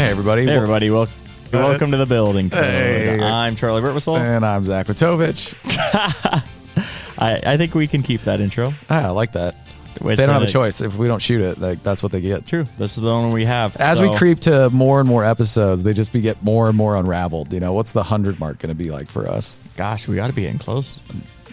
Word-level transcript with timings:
Hey, 0.00 0.08
everybody. 0.08 0.46
Hey, 0.46 0.54
everybody. 0.54 0.88
Welcome 0.88 1.90
to 1.90 1.98
the 1.98 2.06
building. 2.06 2.48
Code. 2.48 2.64
Hey. 2.64 3.20
I'm 3.22 3.54
Charley 3.54 3.82
Burtwhistle. 3.82 4.16
And 4.16 4.46
I'm 4.46 4.64
Zach 4.64 4.86
Matovich. 4.86 5.54
I, 7.18 7.42
I 7.44 7.56
think 7.58 7.74
we 7.74 7.86
can 7.86 8.02
keep 8.02 8.22
that 8.22 8.40
intro. 8.40 8.72
Ah, 8.88 9.08
I 9.08 9.10
like 9.10 9.32
that. 9.32 9.56
Which, 10.00 10.16
They 10.16 10.24
don't 10.24 10.32
have 10.32 10.42
a 10.42 10.46
choice. 10.46 10.80
If 10.80 10.96
we 10.96 11.06
don't 11.06 11.20
shoot 11.20 11.42
it, 11.42 11.58
like 11.58 11.82
that's 11.82 12.02
what 12.02 12.12
they 12.12 12.22
get. 12.22 12.46
True. 12.46 12.64
This 12.78 12.96
is 12.96 13.02
the 13.02 13.10
only 13.10 13.34
we 13.34 13.44
have. 13.44 13.76
As 13.76 14.00
we 14.00 14.16
creep 14.16 14.40
to 14.40 14.70
more 14.70 15.00
and 15.00 15.08
more 15.08 15.22
episodes, 15.22 15.82
they 15.82 15.92
just 15.92 16.14
be 16.14 16.22
get 16.22 16.42
more 16.42 16.68
and 16.68 16.78
more 16.78 16.96
unraveled. 16.96 17.52
You 17.52 17.60
know, 17.60 17.74
what's 17.74 17.92
the 17.92 18.02
hundred 18.02 18.40
mark 18.40 18.58
going 18.58 18.70
to 18.70 18.74
be 18.74 18.90
like 18.90 19.08
for 19.08 19.28
us? 19.28 19.60
Gosh, 19.76 20.08
we 20.08 20.16
got 20.16 20.28
to 20.28 20.32
be 20.32 20.42
getting 20.42 20.58
close. 20.58 20.98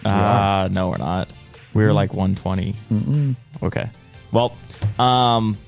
Uh, 0.06 0.70
no, 0.72 0.88
we're 0.88 0.96
not. 0.96 1.30
We're 1.74 1.92
like 1.92 2.14
120. 2.14 2.74
Okay. 3.62 3.90
Well, 4.32 4.56
um, 4.98 5.58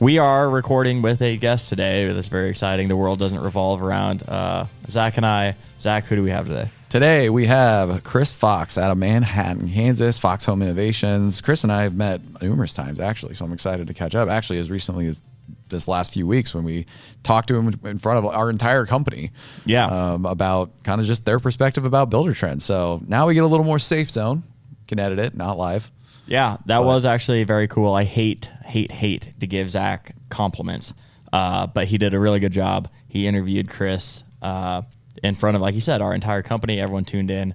we 0.00 0.18
are 0.18 0.48
recording 0.48 1.02
with 1.02 1.20
a 1.22 1.36
guest 1.36 1.68
today. 1.68 2.10
That's 2.12 2.28
very 2.28 2.50
exciting. 2.50 2.88
The 2.88 2.96
world 2.96 3.18
doesn't 3.18 3.40
revolve 3.40 3.82
around 3.82 4.28
uh, 4.28 4.66
Zach 4.88 5.16
and 5.16 5.26
I. 5.26 5.56
Zach, 5.80 6.04
who 6.04 6.16
do 6.16 6.22
we 6.22 6.30
have 6.30 6.46
today? 6.46 6.70
Today 6.88 7.28
we 7.28 7.46
have 7.46 8.02
Chris 8.04 8.32
Fox 8.32 8.78
out 8.78 8.90
of 8.90 8.98
Manhattan, 8.98 9.68
Kansas, 9.68 10.18
Fox 10.18 10.44
Home 10.46 10.62
Innovations. 10.62 11.40
Chris 11.40 11.64
and 11.64 11.72
I 11.72 11.82
have 11.82 11.94
met 11.94 12.20
numerous 12.40 12.74
times 12.74 13.00
actually, 13.00 13.34
so 13.34 13.44
I'm 13.44 13.52
excited 13.52 13.88
to 13.88 13.94
catch 13.94 14.14
up. 14.14 14.28
Actually, 14.28 14.58
as 14.58 14.70
recently 14.70 15.06
as 15.06 15.22
this 15.68 15.86
last 15.88 16.14
few 16.14 16.26
weeks 16.26 16.54
when 16.54 16.64
we 16.64 16.86
talked 17.22 17.48
to 17.48 17.56
him 17.56 17.74
in 17.84 17.98
front 17.98 18.18
of 18.18 18.26
our 18.26 18.48
entire 18.48 18.86
company. 18.86 19.30
Yeah. 19.66 19.86
Um, 19.86 20.24
about 20.24 20.70
kind 20.82 21.00
of 21.00 21.06
just 21.06 21.24
their 21.24 21.38
perspective 21.38 21.84
about 21.84 22.08
builder 22.08 22.34
trends. 22.34 22.64
So 22.64 23.02
now 23.06 23.26
we 23.26 23.34
get 23.34 23.44
a 23.44 23.46
little 23.46 23.66
more 23.66 23.78
safe 23.78 24.10
zone. 24.10 24.42
Can 24.86 24.98
edit 24.98 25.18
it, 25.18 25.34
not 25.34 25.58
live. 25.58 25.90
Yeah, 26.28 26.58
that 26.66 26.84
was 26.84 27.04
actually 27.04 27.44
very 27.44 27.66
cool. 27.66 27.92
I 27.94 28.04
hate, 28.04 28.50
hate, 28.64 28.92
hate 28.92 29.32
to 29.40 29.46
give 29.46 29.70
Zach 29.70 30.14
compliments, 30.28 30.92
uh, 31.32 31.66
but 31.66 31.88
he 31.88 31.98
did 31.98 32.14
a 32.14 32.20
really 32.20 32.38
good 32.38 32.52
job. 32.52 32.88
He 33.08 33.26
interviewed 33.26 33.68
Chris 33.70 34.22
uh, 34.42 34.82
in 35.22 35.34
front 35.34 35.56
of, 35.56 35.62
like 35.62 35.74
he 35.74 35.80
said, 35.80 36.02
our 36.02 36.14
entire 36.14 36.42
company. 36.42 36.80
Everyone 36.80 37.04
tuned 37.04 37.30
in. 37.30 37.54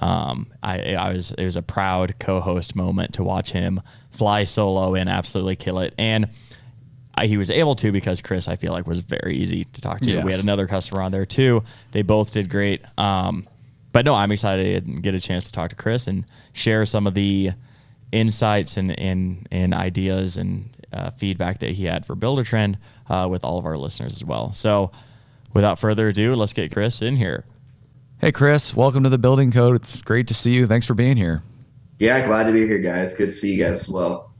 Um, 0.00 0.46
I, 0.62 0.94
I 0.94 1.12
was 1.12 1.32
it 1.32 1.44
was 1.44 1.56
a 1.56 1.62
proud 1.62 2.18
co-host 2.18 2.74
moment 2.74 3.14
to 3.14 3.22
watch 3.22 3.52
him 3.52 3.82
fly 4.10 4.44
solo 4.44 4.94
and 4.94 5.08
absolutely 5.08 5.56
kill 5.56 5.80
it. 5.80 5.94
And 5.98 6.30
I, 7.14 7.26
he 7.26 7.36
was 7.36 7.50
able 7.50 7.74
to 7.76 7.92
because 7.92 8.22
Chris, 8.22 8.48
I 8.48 8.56
feel 8.56 8.72
like, 8.72 8.86
was 8.86 9.00
very 9.00 9.36
easy 9.36 9.64
to 9.64 9.80
talk 9.80 10.00
to. 10.00 10.10
Yes. 10.10 10.24
We 10.24 10.32
had 10.32 10.42
another 10.42 10.66
customer 10.66 11.02
on 11.02 11.12
there 11.12 11.26
too. 11.26 11.64
They 11.90 12.02
both 12.02 12.32
did 12.32 12.48
great. 12.48 12.82
Um, 12.96 13.48
but 13.92 14.06
no, 14.06 14.14
I'm 14.14 14.32
excited 14.32 14.86
to 14.86 14.92
get 15.00 15.14
a 15.14 15.20
chance 15.20 15.44
to 15.44 15.52
talk 15.52 15.70
to 15.70 15.76
Chris 15.76 16.06
and 16.06 16.24
share 16.54 16.86
some 16.86 17.06
of 17.06 17.14
the 17.14 17.52
insights 18.12 18.76
and 18.76 18.98
and, 18.98 19.46
and 19.50 19.74
ideas 19.74 20.36
and 20.36 20.68
uh, 20.92 21.10
feedback 21.10 21.58
that 21.60 21.70
he 21.70 21.86
had 21.86 22.06
for 22.06 22.14
Buildertrend 22.14 22.76
uh, 23.08 23.26
with 23.30 23.44
all 23.44 23.58
of 23.58 23.66
our 23.66 23.78
listeners 23.78 24.14
as 24.14 24.24
well. 24.24 24.52
So, 24.52 24.92
without 25.54 25.78
further 25.78 26.08
ado, 26.08 26.34
let's 26.34 26.52
get 26.52 26.72
Chris 26.72 27.02
in 27.02 27.16
here. 27.16 27.44
Hey, 28.20 28.30
Chris, 28.30 28.76
welcome 28.76 29.02
to 29.02 29.08
the 29.08 29.18
Building 29.18 29.50
Code. 29.50 29.74
It's 29.74 30.00
great 30.00 30.28
to 30.28 30.34
see 30.34 30.52
you. 30.52 30.66
Thanks 30.66 30.86
for 30.86 30.94
being 30.94 31.16
here. 31.16 31.42
Yeah, 31.98 32.24
glad 32.26 32.44
to 32.44 32.52
be 32.52 32.66
here, 32.66 32.78
guys. 32.78 33.14
Good 33.14 33.30
to 33.30 33.34
see 33.34 33.52
you 33.54 33.64
guys 33.64 33.80
as 33.80 33.88
well. 33.88 34.32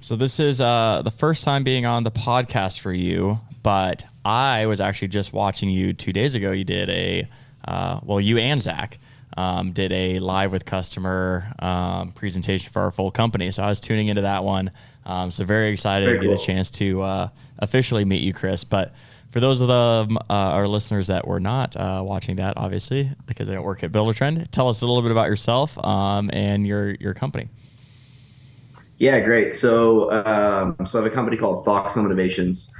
So 0.00 0.16
this 0.16 0.38
is 0.38 0.60
uh, 0.60 1.00
the 1.02 1.10
first 1.10 1.44
time 1.44 1.64
being 1.64 1.86
on 1.86 2.04
the 2.04 2.10
podcast 2.10 2.80
for 2.80 2.92
you, 2.92 3.40
but 3.62 4.04
I 4.24 4.66
was 4.66 4.80
actually 4.80 5.08
just 5.08 5.32
watching 5.32 5.70
you 5.70 5.92
two 5.92 6.12
days 6.12 6.34
ago. 6.34 6.52
You 6.52 6.64
did 6.64 6.90
a 6.90 7.28
uh, 7.66 8.00
well, 8.02 8.20
you 8.20 8.38
and 8.38 8.60
Zach 8.60 8.98
um, 9.36 9.72
did 9.72 9.92
a 9.92 10.18
live 10.18 10.52
with 10.52 10.64
customer 10.64 11.52
um, 11.58 12.12
presentation 12.12 12.72
for 12.72 12.82
our 12.82 12.90
full 12.90 13.10
company. 13.10 13.50
So 13.52 13.62
I 13.62 13.68
was 13.68 13.80
tuning 13.80 14.08
into 14.08 14.22
that 14.22 14.44
one. 14.44 14.70
Um, 15.04 15.30
so 15.30 15.44
very 15.44 15.70
excited 15.70 16.06
Very 16.06 16.20
to 16.20 16.26
get 16.28 16.40
a 16.40 16.44
chance 16.44 16.70
to 16.72 17.02
uh, 17.02 17.28
officially 17.58 18.04
meet 18.04 18.22
you, 18.22 18.32
Chris. 18.32 18.64
But 18.64 18.94
for 19.30 19.40
those 19.40 19.60
of 19.60 19.68
the 19.68 20.20
uh, 20.30 20.32
our 20.32 20.68
listeners 20.68 21.08
that 21.08 21.26
were 21.26 21.40
not 21.40 21.76
uh, 21.76 22.02
watching 22.06 22.36
that, 22.36 22.56
obviously 22.56 23.10
because 23.26 23.48
they 23.48 23.54
don't 23.54 23.64
work 23.64 23.82
at 23.82 23.90
Buildertrend, 23.90 24.50
tell 24.50 24.68
us 24.68 24.80
a 24.82 24.86
little 24.86 25.02
bit 25.02 25.10
about 25.10 25.28
yourself 25.28 25.76
um, 25.84 26.30
and 26.32 26.66
your 26.66 26.92
your 26.92 27.14
company. 27.14 27.48
Yeah, 28.98 29.18
great. 29.20 29.52
So, 29.52 30.10
um, 30.12 30.76
so 30.86 30.98
I 30.98 31.02
have 31.02 31.10
a 31.10 31.14
company 31.14 31.36
called 31.36 31.64
Fox 31.64 31.94
Home 31.94 32.06
Innovations. 32.06 32.72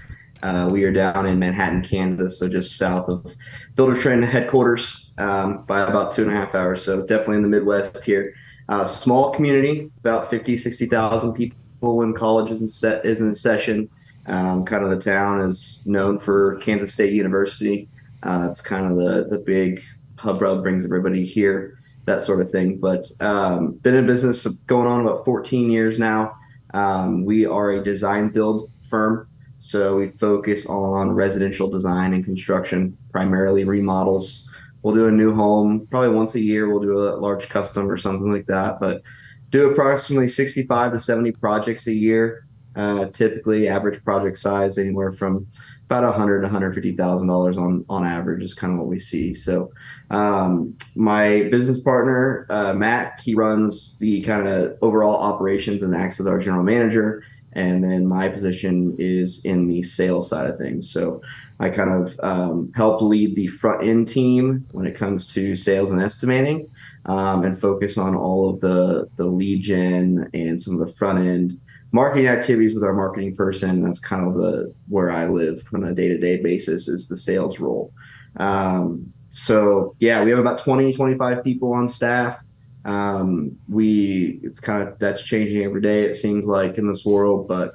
Uh, 0.44 0.68
we 0.70 0.84
are 0.84 0.92
down 0.92 1.24
in 1.24 1.38
Manhattan, 1.38 1.80
Kansas, 1.82 2.38
so 2.38 2.50
just 2.50 2.76
south 2.76 3.08
of 3.08 3.34
Buildertrend 3.76 4.26
headquarters 4.26 5.14
um, 5.16 5.64
by 5.64 5.80
about 5.80 6.12
two 6.12 6.20
and 6.20 6.30
a 6.30 6.34
half 6.34 6.54
hours. 6.54 6.84
So 6.84 7.00
definitely 7.06 7.36
in 7.36 7.42
the 7.42 7.48
Midwest 7.48 8.04
here. 8.04 8.34
Uh, 8.68 8.84
small 8.84 9.32
community, 9.32 9.90
about 10.00 10.28
50, 10.28 10.58
60,000 10.58 11.32
people 11.32 11.56
when 11.80 12.12
college 12.12 12.52
is 12.52 12.60
in, 12.60 12.68
set, 12.68 13.06
is 13.06 13.22
in 13.22 13.34
session. 13.34 13.88
Um, 14.26 14.66
kind 14.66 14.84
of 14.84 14.90
the 14.90 15.02
town 15.02 15.40
is 15.40 15.82
known 15.86 16.18
for 16.18 16.56
Kansas 16.56 16.92
State 16.92 17.14
University. 17.14 17.88
Uh, 18.22 18.48
it's 18.50 18.60
kind 18.60 18.84
of 18.84 18.98
the, 18.98 19.26
the 19.30 19.38
big 19.38 19.82
hub 20.18 20.42
rub 20.42 20.62
brings 20.62 20.84
everybody 20.84 21.24
here, 21.24 21.78
that 22.04 22.20
sort 22.20 22.42
of 22.42 22.50
thing. 22.50 22.76
But 22.76 23.10
um, 23.20 23.72
been 23.76 23.94
in 23.94 24.06
business 24.06 24.46
going 24.66 24.88
on 24.88 25.00
about 25.00 25.24
14 25.24 25.70
years 25.70 25.98
now. 25.98 26.36
Um, 26.74 27.24
we 27.24 27.46
are 27.46 27.70
a 27.70 27.82
design 27.82 28.28
build 28.28 28.70
firm. 28.90 29.26
So 29.64 29.96
we 29.96 30.10
focus 30.10 30.66
on 30.66 31.12
residential 31.12 31.70
design 31.70 32.12
and 32.12 32.22
construction, 32.22 32.98
primarily 33.12 33.64
remodels. 33.64 34.50
We'll 34.82 34.94
do 34.94 35.08
a 35.08 35.10
new 35.10 35.34
home 35.34 35.88
probably 35.90 36.10
once 36.10 36.34
a 36.34 36.40
year. 36.40 36.68
We'll 36.68 36.82
do 36.82 36.98
a 36.98 37.16
large 37.16 37.48
custom 37.48 37.90
or 37.90 37.96
something 37.96 38.30
like 38.30 38.44
that, 38.48 38.78
but 38.78 39.00
do 39.48 39.70
approximately 39.70 40.28
65 40.28 40.92
to 40.92 40.98
70 40.98 41.32
projects 41.32 41.86
a 41.86 41.94
year. 41.94 42.46
Uh, 42.76 43.06
typically, 43.06 43.66
average 43.66 44.04
project 44.04 44.36
size 44.36 44.76
anywhere 44.76 45.12
from 45.12 45.46
about 45.86 46.02
100 46.02 46.40
to 46.40 46.46
150 46.46 46.94
thousand 46.94 47.28
dollars 47.28 47.56
on 47.56 47.86
on 47.88 48.04
average 48.04 48.42
is 48.42 48.52
kind 48.52 48.74
of 48.74 48.78
what 48.80 48.88
we 48.88 48.98
see. 48.98 49.32
So, 49.32 49.70
um, 50.10 50.76
my 50.94 51.48
business 51.50 51.80
partner 51.80 52.46
uh, 52.50 52.74
Matt, 52.74 53.18
he 53.20 53.34
runs 53.34 53.98
the 53.98 54.20
kind 54.22 54.46
of 54.46 54.76
overall 54.82 55.16
operations 55.16 55.82
and 55.82 55.94
acts 55.94 56.20
as 56.20 56.26
our 56.26 56.38
general 56.38 56.64
manager 56.64 57.22
and 57.54 57.82
then 57.82 58.06
my 58.06 58.28
position 58.28 58.94
is 58.98 59.44
in 59.44 59.66
the 59.68 59.82
sales 59.82 60.28
side 60.28 60.50
of 60.50 60.58
things. 60.58 60.90
So 60.90 61.20
I 61.60 61.70
kind 61.70 61.90
of 61.90 62.18
um, 62.22 62.72
help 62.74 63.00
lead 63.00 63.36
the 63.36 63.46
front 63.46 63.86
end 63.86 64.08
team 64.08 64.66
when 64.72 64.86
it 64.86 64.96
comes 64.96 65.32
to 65.34 65.54
sales 65.54 65.90
and 65.90 66.02
estimating, 66.02 66.68
um, 67.06 67.44
and 67.44 67.58
focus 67.58 67.96
on 67.96 68.16
all 68.16 68.50
of 68.50 68.60
the 68.60 69.08
the 69.16 69.26
lead 69.26 69.62
gen 69.62 70.28
and 70.34 70.60
some 70.60 70.80
of 70.80 70.86
the 70.86 70.94
front 70.94 71.20
end 71.20 71.58
marketing 71.92 72.26
activities 72.26 72.74
with 72.74 72.82
our 72.82 72.92
marketing 72.92 73.36
person. 73.36 73.84
That's 73.84 74.00
kind 74.00 74.26
of 74.26 74.34
the 74.34 74.74
where 74.88 75.10
I 75.10 75.28
live 75.28 75.62
on 75.72 75.84
a 75.84 75.94
day 75.94 76.08
to 76.08 76.18
day 76.18 76.42
basis 76.42 76.88
is 76.88 77.08
the 77.08 77.16
sales 77.16 77.60
role. 77.60 77.92
Um, 78.36 79.12
so 79.30 79.94
yeah, 80.00 80.22
we 80.24 80.30
have 80.30 80.38
about 80.38 80.58
20, 80.58 80.92
25 80.92 81.42
people 81.44 81.72
on 81.72 81.88
staff 81.88 82.43
um, 82.84 83.56
we 83.68 84.40
it's 84.42 84.60
kind 84.60 84.86
of 84.86 84.98
that's 84.98 85.22
changing 85.22 85.62
every 85.62 85.80
day 85.80 86.02
it 86.02 86.14
seems 86.14 86.44
like 86.44 86.76
in 86.76 86.86
this 86.86 87.04
world 87.04 87.48
but 87.48 87.74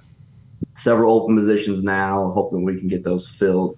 several 0.79 1.13
open 1.13 1.37
positions 1.37 1.83
now 1.83 2.31
hoping 2.33 2.63
we 2.63 2.79
can 2.79 2.87
get 2.87 3.03
those 3.03 3.27
filled. 3.27 3.77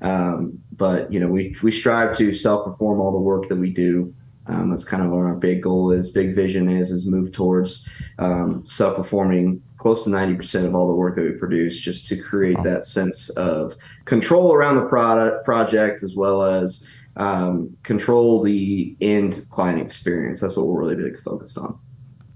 Um, 0.00 0.58
but 0.72 1.12
you 1.12 1.20
know 1.20 1.28
we 1.28 1.54
we 1.62 1.70
strive 1.70 2.16
to 2.18 2.32
self-perform 2.32 3.00
all 3.00 3.12
the 3.12 3.18
work 3.18 3.48
that 3.48 3.56
we 3.56 3.70
do. 3.70 4.14
Um, 4.48 4.70
that's 4.70 4.84
kind 4.84 5.04
of 5.04 5.10
what 5.10 5.18
our 5.18 5.36
big 5.36 5.62
goal 5.62 5.92
is 5.92 6.10
big 6.10 6.34
vision 6.34 6.68
is 6.68 6.90
is 6.90 7.06
move 7.06 7.30
towards 7.30 7.88
um, 8.18 8.66
self-performing 8.66 9.62
close 9.76 10.02
to 10.02 10.10
90% 10.10 10.66
of 10.66 10.74
all 10.74 10.88
the 10.88 10.94
work 10.94 11.14
that 11.14 11.22
we 11.22 11.30
produce 11.32 11.78
just 11.78 12.08
to 12.08 12.16
create 12.16 12.60
that 12.64 12.84
sense 12.84 13.28
of 13.30 13.76
control 14.04 14.52
around 14.52 14.76
the 14.76 14.86
product 14.86 15.44
project 15.44 16.02
as 16.02 16.16
well 16.16 16.42
as 16.42 16.88
um, 17.16 17.76
control 17.82 18.42
the 18.42 18.96
end 19.00 19.46
client 19.50 19.80
experience. 19.80 20.40
That's 20.40 20.56
what 20.56 20.66
we're 20.66 20.80
really 20.80 20.96
big 20.96 21.22
focused 21.22 21.58
on. 21.58 21.78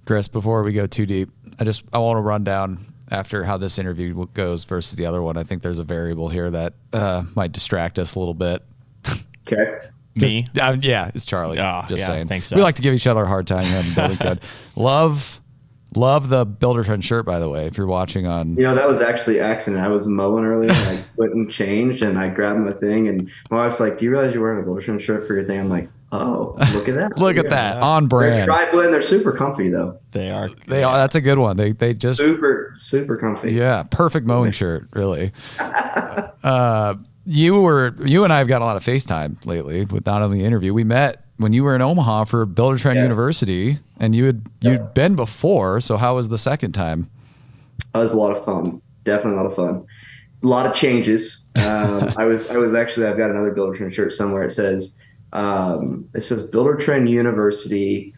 Chris, 0.04 0.28
before 0.28 0.62
we 0.62 0.72
go 0.72 0.86
too 0.86 1.06
deep, 1.06 1.30
I 1.58 1.64
just 1.64 1.84
I 1.92 1.98
want 1.98 2.16
to 2.16 2.20
run 2.20 2.44
down 2.44 2.78
after 3.10 3.44
how 3.44 3.56
this 3.56 3.78
interview 3.78 4.26
goes 4.34 4.64
versus 4.64 4.96
the 4.96 5.06
other 5.06 5.22
one. 5.22 5.36
I 5.36 5.44
think 5.44 5.62
there's 5.62 5.78
a 5.78 5.84
variable 5.84 6.28
here 6.28 6.50
that 6.50 6.74
uh, 6.92 7.24
might 7.34 7.52
distract 7.52 7.98
us 7.98 8.14
a 8.14 8.18
little 8.18 8.34
bit. 8.34 8.62
Okay. 9.48 9.78
Me, 10.16 10.42
Just- 10.42 10.58
uh, 10.58 10.76
yeah, 10.80 11.10
it's 11.14 11.24
Charley. 11.24 11.58
Ah, 11.60 11.86
just 11.88 12.00
yeah, 12.00 12.06
saying. 12.06 12.26
thanks, 12.26 12.52
we 12.52 12.62
like 12.62 12.74
to 12.76 12.82
give 12.82 12.94
each 12.94 13.06
other 13.06 13.22
a 13.22 13.26
hard 13.28 13.46
time 13.46 13.64
here 13.64 13.78
on 13.78 13.88
the 13.88 13.94
building 13.94 14.16
code. 14.18 14.40
Love, 14.74 15.40
love 15.96 16.28
the 16.28 16.46
Buildertrend 16.46 17.02
shirt, 17.02 17.26
by 17.26 17.38
the 17.38 17.48
way. 17.48 17.66
If 17.66 17.76
you're 17.76 17.86
watching 17.86 18.26
on, 18.26 18.54
You 18.56 18.62
know, 18.62 18.74
that 18.74 18.86
was 18.88 19.00
actually 19.00 19.40
accident. 19.40 19.82
I 19.84 19.88
was 19.88 20.06
mowing 20.06 20.44
earlier 20.44 20.70
and 20.70 20.98
I 20.98 21.02
went 21.16 21.32
and 21.34 21.50
changed 21.50 22.02
and 22.02 22.18
I 22.18 22.28
grabbed 22.28 22.60
my 22.60 22.72
thing 22.72 23.08
and 23.08 23.30
my 23.50 23.66
wife's 23.66 23.80
like, 23.80 23.98
Do 23.98 24.04
you 24.04 24.10
realize 24.12 24.32
you're 24.34 24.42
wearing 24.42 24.62
a 24.62 24.66
Goldstone 24.66 25.00
shirt 25.00 25.26
for 25.26 25.34
your 25.34 25.44
thing? 25.44 25.58
I'm 25.60 25.68
like, 25.68 25.88
Oh, 26.12 26.54
look 26.72 26.88
at 26.88 26.94
that. 26.94 27.18
look 27.18 27.36
at 27.36 27.50
that 27.50 27.82
on 27.82 28.06
brand." 28.06 28.36
They're 28.36 28.46
brand. 28.46 28.68
tri 28.68 28.70
blend. 28.70 28.94
They're 28.94 29.02
super 29.02 29.32
comfy 29.32 29.70
though. 29.70 29.98
they 30.12 30.30
are. 30.30 30.48
They 30.68 30.84
are. 30.84 30.96
That's 30.96 31.16
a 31.16 31.20
good 31.20 31.38
one. 31.38 31.56
They 31.56 31.72
they 31.72 31.94
just 31.94 32.18
Super, 32.18 32.72
super 32.76 33.16
comfy. 33.16 33.52
Yeah, 33.52 33.82
perfect 33.90 34.24
mowing 34.24 34.52
shirt, 34.52 34.86
really. 34.92 35.32
uh, 35.58 36.94
you 37.24 37.60
were 37.60 37.94
you 38.04 38.22
and 38.24 38.32
I 38.32 38.38
have 38.38 38.46
got 38.48 38.62
a 38.62 38.64
lot 38.64 38.76
of 38.76 38.84
FaceTime 38.84 39.44
lately 39.46 39.84
with 39.84 40.06
not 40.06 40.22
only 40.22 40.38
the 40.38 40.44
interview. 40.44 40.72
We 40.72 40.84
met 40.84 41.24
when 41.38 41.52
you 41.52 41.64
were 41.64 41.74
in 41.74 41.82
Omaha 41.82 42.24
for 42.24 42.46
Buildertrend 42.46 42.96
Yeah. 42.96 43.02
University, 43.02 43.78
and 43.98 44.14
you 44.14 44.26
had 44.26 44.42
you'd 44.62 44.94
been 44.94 45.16
before. 45.16 45.80
So 45.80 45.96
how 45.96 46.16
was 46.16 46.28
the 46.28 46.38
second 46.38 46.72
time? 46.72 47.10
That 47.92 48.00
was 48.00 48.12
a 48.12 48.18
lot 48.18 48.36
of 48.36 48.44
fun. 48.44 48.80
Definitely 49.04 49.38
a 49.38 49.42
lot 49.42 49.46
of 49.50 49.56
fun. 49.56 49.86
a 50.42 50.46
lot 50.46 50.66
of 50.66 50.74
changes. 50.74 51.48
Um, 51.56 52.12
I 52.18 52.24
was 52.24 52.50
I 52.50 52.56
was 52.56 52.74
actually 52.74 53.06
I've 53.06 53.16
got 53.16 53.30
another 53.30 53.54
Buildertrend 53.54 53.92
shirt 53.92 54.12
somewhere. 54.12 54.44
It 54.44 54.50
says 54.50 54.98
um, 55.32 56.08
it 56.14 56.22
says 56.22 56.50
Buildertrend 56.50 57.08
University. 57.08 58.14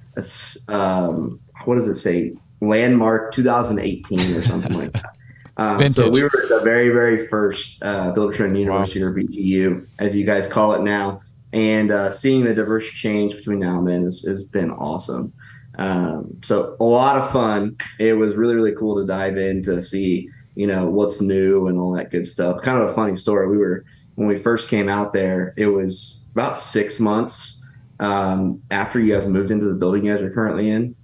Um, 0.68 1.40
what 1.64 1.76
does 1.76 1.88
it 1.88 1.96
say? 1.96 2.34
Landmark 2.60 3.32
2018 3.34 4.18
or 4.18 4.42
something 4.42 4.72
like 4.72 4.92
that. 4.92 5.14
Um, 5.60 5.90
so 5.90 6.08
we 6.08 6.22
were 6.22 6.30
the 6.48 6.60
very 6.62 6.90
very 6.90 7.26
first 7.26 7.82
uh, 7.82 8.12
Buildertrend 8.14 8.56
University 8.56 9.02
wow. 9.02 9.08
or 9.08 9.12
BTU, 9.12 9.84
as 9.98 10.14
you 10.14 10.24
guys 10.24 10.46
call 10.46 10.72
it 10.74 10.82
now. 10.82 11.20
And 11.52 11.90
uh, 11.90 12.10
seeing 12.10 12.44
the 12.44 12.54
diverse 12.54 12.88
change 12.90 13.36
between 13.36 13.60
now 13.60 13.78
and 13.78 13.88
then 13.88 14.02
has, 14.04 14.22
has 14.22 14.42
been 14.42 14.70
awesome. 14.70 15.32
Um, 15.78 16.36
so 16.42 16.76
a 16.80 16.84
lot 16.84 17.16
of 17.16 17.32
fun. 17.32 17.76
It 17.98 18.14
was 18.14 18.34
really 18.34 18.56
really 18.56 18.74
cool 18.74 18.96
to 19.00 19.06
dive 19.06 19.38
in 19.38 19.62
to 19.62 19.80
see 19.80 20.28
you 20.56 20.66
know 20.66 20.90
what's 20.90 21.20
new 21.20 21.68
and 21.68 21.78
all 21.78 21.92
that 21.92 22.10
good 22.10 22.26
stuff. 22.26 22.62
Kind 22.62 22.82
of 22.82 22.90
a 22.90 22.94
funny 22.94 23.14
story. 23.14 23.48
We 23.48 23.58
were 23.58 23.84
when 24.16 24.26
we 24.26 24.38
first 24.38 24.68
came 24.68 24.88
out 24.88 25.12
there. 25.12 25.54
It 25.56 25.66
was 25.66 26.28
about 26.32 26.58
six 26.58 26.98
months 26.98 27.64
um, 28.00 28.60
after 28.70 28.98
you 28.98 29.14
guys 29.14 29.26
moved 29.26 29.52
into 29.52 29.66
the 29.66 29.74
building 29.74 30.04
you 30.04 30.14
guys 30.14 30.22
are 30.22 30.30
currently 30.30 30.68
in, 30.68 30.96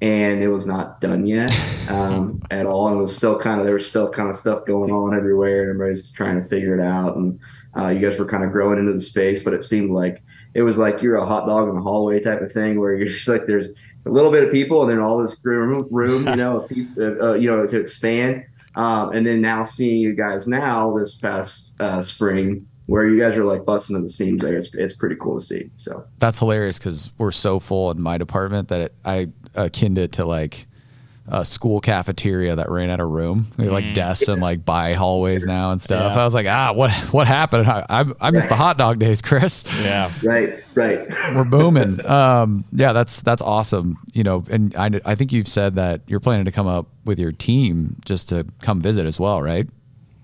and 0.00 0.42
it 0.42 0.48
was 0.48 0.64
not 0.64 1.00
done 1.00 1.26
yet 1.26 1.50
um, 1.90 2.40
at 2.52 2.66
all. 2.66 2.86
And 2.86 2.98
it 2.98 3.02
was 3.02 3.16
still 3.16 3.36
kind 3.36 3.58
of 3.58 3.66
there 3.66 3.74
was 3.74 3.88
still 3.88 4.08
kind 4.08 4.30
of 4.30 4.36
stuff 4.36 4.64
going 4.64 4.92
on 4.92 5.16
everywhere, 5.16 5.62
and 5.62 5.70
everybody's 5.70 6.12
trying 6.12 6.40
to 6.40 6.48
figure 6.48 6.78
it 6.78 6.84
out. 6.84 7.16
And 7.16 7.40
uh, 7.76 7.88
you 7.88 8.00
guys 8.00 8.18
were 8.18 8.26
kind 8.26 8.44
of 8.44 8.52
growing 8.52 8.78
into 8.78 8.92
the 8.92 9.00
space, 9.00 9.42
but 9.42 9.54
it 9.54 9.64
seemed 9.64 9.90
like 9.90 10.22
it 10.54 10.62
was 10.62 10.78
like 10.78 11.02
you're 11.02 11.16
a 11.16 11.26
hot 11.26 11.46
dog 11.46 11.68
in 11.68 11.74
the 11.74 11.80
hallway 11.80 12.20
type 12.20 12.40
of 12.40 12.50
thing, 12.52 12.80
where 12.80 12.94
you're 12.96 13.08
just 13.08 13.28
like 13.28 13.46
there's 13.46 13.68
a 14.06 14.10
little 14.10 14.30
bit 14.30 14.44
of 14.44 14.50
people, 14.50 14.82
and 14.82 14.90
then 14.90 14.98
all 14.98 15.22
this 15.22 15.36
room, 15.44 15.86
room 15.90 16.26
you 16.26 16.36
know, 16.36 16.66
uh, 16.98 17.34
you 17.34 17.50
know, 17.50 17.66
to 17.66 17.80
expand. 17.80 18.44
Um, 18.76 19.12
and 19.12 19.26
then 19.26 19.40
now 19.40 19.64
seeing 19.64 20.00
you 20.00 20.14
guys 20.14 20.46
now 20.46 20.96
this 20.96 21.14
past 21.14 21.74
uh, 21.80 22.00
spring, 22.00 22.66
where 22.86 23.06
you 23.06 23.20
guys 23.20 23.36
are 23.36 23.44
like 23.44 23.64
busting 23.64 23.96
in 23.96 24.02
the 24.02 24.08
seams 24.08 24.42
there, 24.42 24.56
it's, 24.56 24.72
it's 24.74 24.94
pretty 24.94 25.16
cool 25.16 25.38
to 25.38 25.44
see. 25.44 25.70
So 25.74 26.04
that's 26.18 26.38
hilarious 26.38 26.78
because 26.78 27.12
we're 27.18 27.32
so 27.32 27.60
full 27.60 27.90
in 27.90 28.00
my 28.00 28.18
department 28.18 28.68
that 28.68 28.80
it, 28.80 28.94
I 29.04 29.28
akin 29.54 29.96
it 29.96 30.12
to 30.12 30.24
like 30.24 30.66
a 31.30 31.44
school 31.44 31.80
cafeteria 31.80 32.56
that 32.56 32.68
ran 32.70 32.90
out 32.90 33.00
of 33.00 33.08
room. 33.08 33.46
We 33.56 33.68
like 33.68 33.84
mm. 33.84 33.94
desks 33.94 34.28
and 34.28 34.42
like 34.42 34.64
by 34.64 34.94
hallways 34.94 35.46
now 35.46 35.70
and 35.70 35.80
stuff. 35.80 36.14
Yeah. 36.14 36.20
I 36.20 36.24
was 36.24 36.34
like, 36.34 36.46
ah, 36.46 36.72
what 36.74 36.90
what 37.12 37.26
happened? 37.26 37.68
I 37.68 37.86
I, 37.88 38.04
I 38.20 38.30
miss 38.32 38.44
right. 38.44 38.48
the 38.50 38.56
hot 38.56 38.78
dog 38.78 38.98
days, 38.98 39.22
Chris. 39.22 39.64
Yeah. 39.80 40.10
Right. 40.22 40.62
Right. 40.74 41.08
We're 41.34 41.44
booming. 41.44 42.04
um, 42.06 42.64
yeah, 42.72 42.92
that's 42.92 43.22
that's 43.22 43.42
awesome. 43.42 43.96
You 44.12 44.24
know, 44.24 44.44
and 44.50 44.74
I 44.76 44.90
I 45.06 45.14
think 45.14 45.32
you've 45.32 45.48
said 45.48 45.76
that 45.76 46.02
you're 46.06 46.20
planning 46.20 46.44
to 46.46 46.52
come 46.52 46.66
up 46.66 46.88
with 47.04 47.18
your 47.18 47.32
team 47.32 47.96
just 48.04 48.28
to 48.30 48.46
come 48.60 48.80
visit 48.80 49.06
as 49.06 49.20
well, 49.20 49.40
right? 49.40 49.68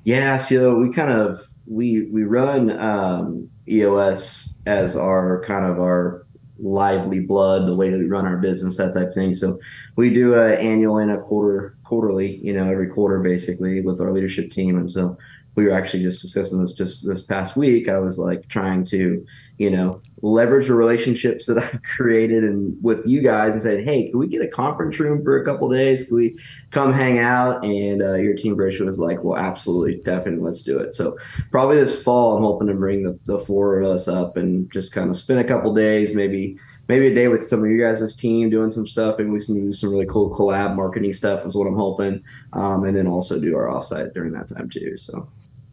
Yeah. 0.05 0.39
So 0.39 0.75
we 0.75 0.93
kind 0.93 1.13
of 1.13 1.41
we 1.67 2.09
we 2.13 2.25
run 2.25 2.71
um, 2.79 3.49
EOS 3.69 4.61
as 4.67 4.97
our 4.97 5.45
kind 5.47 5.65
of 5.65 5.79
our 5.79 6.26
lively 6.59 7.21
blood, 7.21 7.67
the 7.67 7.77
way 7.77 7.91
that 7.91 7.99
we 7.99 8.07
run 8.07 8.27
our 8.27 8.37
business, 8.37 8.77
that 8.77 8.95
type 8.95 9.09
of 9.09 9.15
thing. 9.15 9.35
So 9.35 9.59
we 9.97 10.11
do 10.11 10.35
a 10.35 10.55
annual 10.55 10.99
and 10.99 11.11
a 11.11 11.19
quarter 11.19 11.77
quarterly, 11.85 12.37
you 12.37 12.53
know, 12.53 12.71
every 12.71 12.89
quarter 12.89 13.21
basically 13.21 13.81
with 13.81 14.01
our 14.01 14.13
leadership 14.13 14.51
team. 14.51 14.77
And 14.77 14.91
so 14.91 15.17
we 15.55 15.65
were 15.65 15.73
actually 15.73 16.03
just 16.03 16.23
discussing 16.23 16.61
this 16.61 16.73
just 16.73 17.07
this 17.07 17.23
past 17.23 17.57
week. 17.57 17.89
I 17.89 17.99
was 17.99 18.19
like 18.19 18.49
trying 18.49 18.85
to, 18.87 19.25
you 19.59 19.71
know, 19.71 20.01
leverage 20.23 20.69
the 20.69 20.75
relationships 20.75 21.47
that 21.47 21.59
I've 21.63 21.83
created 21.83 22.45
and 22.45 22.77
with 22.83 23.07
you 23.07 23.21
guys 23.21 23.53
and 23.53 23.63
said, 23.63 23.85
hey, 23.85 24.11
can 24.11 24.19
we 24.19 24.27
get 24.27 24.43
a 24.43 24.49
conference 24.49 24.99
room 24.99 25.23
for 25.23 25.41
a 25.41 25.45
couple 25.45 25.71
days? 25.71 26.07
Can 26.07 26.17
we 26.17 26.39
come 26.71 26.93
hang 26.93 27.19
out? 27.19 27.65
And 27.65 28.03
uh, 28.03 28.15
your 28.15 28.35
team 28.35 28.57
Brisha 28.57 28.85
was 28.85 28.99
like, 28.99 29.23
well, 29.23 29.37
absolutely, 29.37 30.01
definitely, 30.05 30.45
let's 30.45 30.63
do 30.63 30.79
it. 30.79 30.95
So 30.95 31.17
probably 31.51 31.77
this 31.77 32.03
fall, 32.03 32.37
I'm 32.37 32.43
hoping 32.43 32.69
to 32.69 32.75
bring 32.75 33.03
the, 33.03 33.19
the 33.27 33.39
four 33.39 33.81
of 33.81 33.89
us 33.89 34.09
up 34.09 34.37
and 34.37 34.71
just 34.73 34.93
kind 34.93 35.11
of 35.11 35.17
spend 35.17 35.41
a 35.41 35.45
couple 35.45 35.75
days, 35.75 36.15
maybe 36.15 36.59
maybe 36.89 37.09
a 37.09 37.15
day 37.15 37.27
with 37.29 37.49
some 37.49 37.65
of 37.65 37.71
you 37.71 37.81
guys' 37.81 38.15
team 38.15 38.49
doing 38.49 38.71
some 38.71 38.87
stuff 38.87 39.19
and 39.19 39.33
we 39.33 39.45
can 39.45 39.55
do 39.55 39.73
some 39.73 39.91
really 39.91 40.07
cool 40.07 40.31
collab 40.31 40.77
marketing 40.77 41.13
stuff 41.13 41.45
is 41.45 41.57
what 41.57 41.67
I'm 41.67 41.77
hoping. 41.77 42.23
Um, 42.53 42.85
and 42.85 42.97
then 42.97 43.09
also 43.09 43.41
do 43.41 43.57
our 43.57 43.67
offsite 43.67 44.15
during 44.15 44.33
that 44.33 44.49
time 44.49 44.71
too. 44.71 44.97
So 44.97 45.29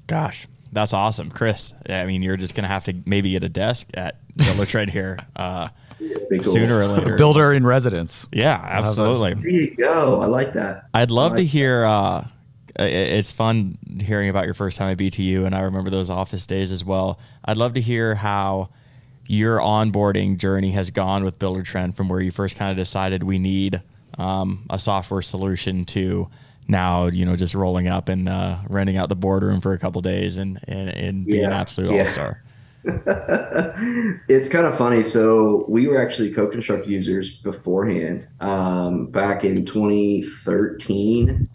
Gosh, 0.07 0.47
that's 0.73 0.93
awesome, 0.93 1.29
Chris. 1.31 1.73
I 1.87 2.05
mean, 2.05 2.21
you're 2.23 2.37
just 2.37 2.55
gonna 2.55 2.67
have 2.67 2.83
to 2.85 2.95
maybe 3.05 3.31
get 3.31 3.43
a 3.43 3.49
desk 3.49 3.87
at 3.93 4.17
Buildertrend 4.37 4.89
here 4.89 5.19
uh, 5.35 5.69
cool. 5.99 6.41
sooner 6.41 6.81
or 6.81 6.87
later. 6.87 7.15
Builder 7.15 7.53
in 7.53 7.65
residence. 7.65 8.27
Yeah, 8.31 8.59
absolutely. 8.61 9.35
There 9.35 9.49
you 9.49 9.75
go. 9.75 10.21
I 10.21 10.25
like 10.25 10.53
that. 10.53 10.89
I'd 10.93 11.11
love 11.11 11.33
like 11.33 11.37
to 11.37 11.45
hear. 11.45 11.85
Uh, 11.85 12.27
it's 12.75 13.31
fun 13.31 13.77
hearing 14.01 14.29
about 14.29 14.45
your 14.45 14.55
first 14.55 14.77
time 14.77 14.89
at 14.89 14.97
BTU, 14.97 15.45
and 15.45 15.53
I 15.53 15.61
remember 15.61 15.91
those 15.91 16.09
office 16.09 16.45
days 16.47 16.71
as 16.71 16.83
well. 16.83 17.19
I'd 17.45 17.57
love 17.57 17.75
to 17.75 17.81
hear 17.81 18.15
how 18.15 18.69
your 19.27 19.59
onboarding 19.59 20.37
journey 20.37 20.71
has 20.71 20.89
gone 20.89 21.23
with 21.23 21.39
Buildertrend 21.39 21.95
from 21.95 22.09
where 22.09 22.19
you 22.19 22.31
first 22.31 22.57
kind 22.57 22.71
of 22.71 22.77
decided 22.77 23.23
we 23.23 23.39
need 23.39 23.81
um, 24.17 24.65
a 24.69 24.79
software 24.79 25.21
solution 25.21 25.85
to 25.85 26.29
now 26.67 27.07
you 27.07 27.25
know 27.25 27.35
just 27.35 27.55
rolling 27.55 27.87
up 27.87 28.09
and 28.09 28.29
uh, 28.29 28.57
renting 28.67 28.97
out 28.97 29.09
the 29.09 29.15
boardroom 29.15 29.61
for 29.61 29.73
a 29.73 29.79
couple 29.79 30.01
days 30.01 30.37
and 30.37 30.59
and, 30.67 30.89
and 30.89 31.25
be 31.25 31.37
yeah. 31.37 31.47
an 31.47 31.53
absolute 31.53 31.91
yeah. 31.91 31.99
all 31.99 32.05
star. 32.05 32.43
it's 34.27 34.49
kind 34.49 34.65
of 34.65 34.77
funny. 34.77 35.03
So 35.03 35.65
we 35.69 35.87
were 35.87 36.01
actually 36.01 36.33
CoConstruct 36.33 36.85
users 36.85 37.35
beforehand. 37.35 38.27
Um, 38.41 39.07
back 39.07 39.45
in 39.45 39.65
2013, 39.65 41.47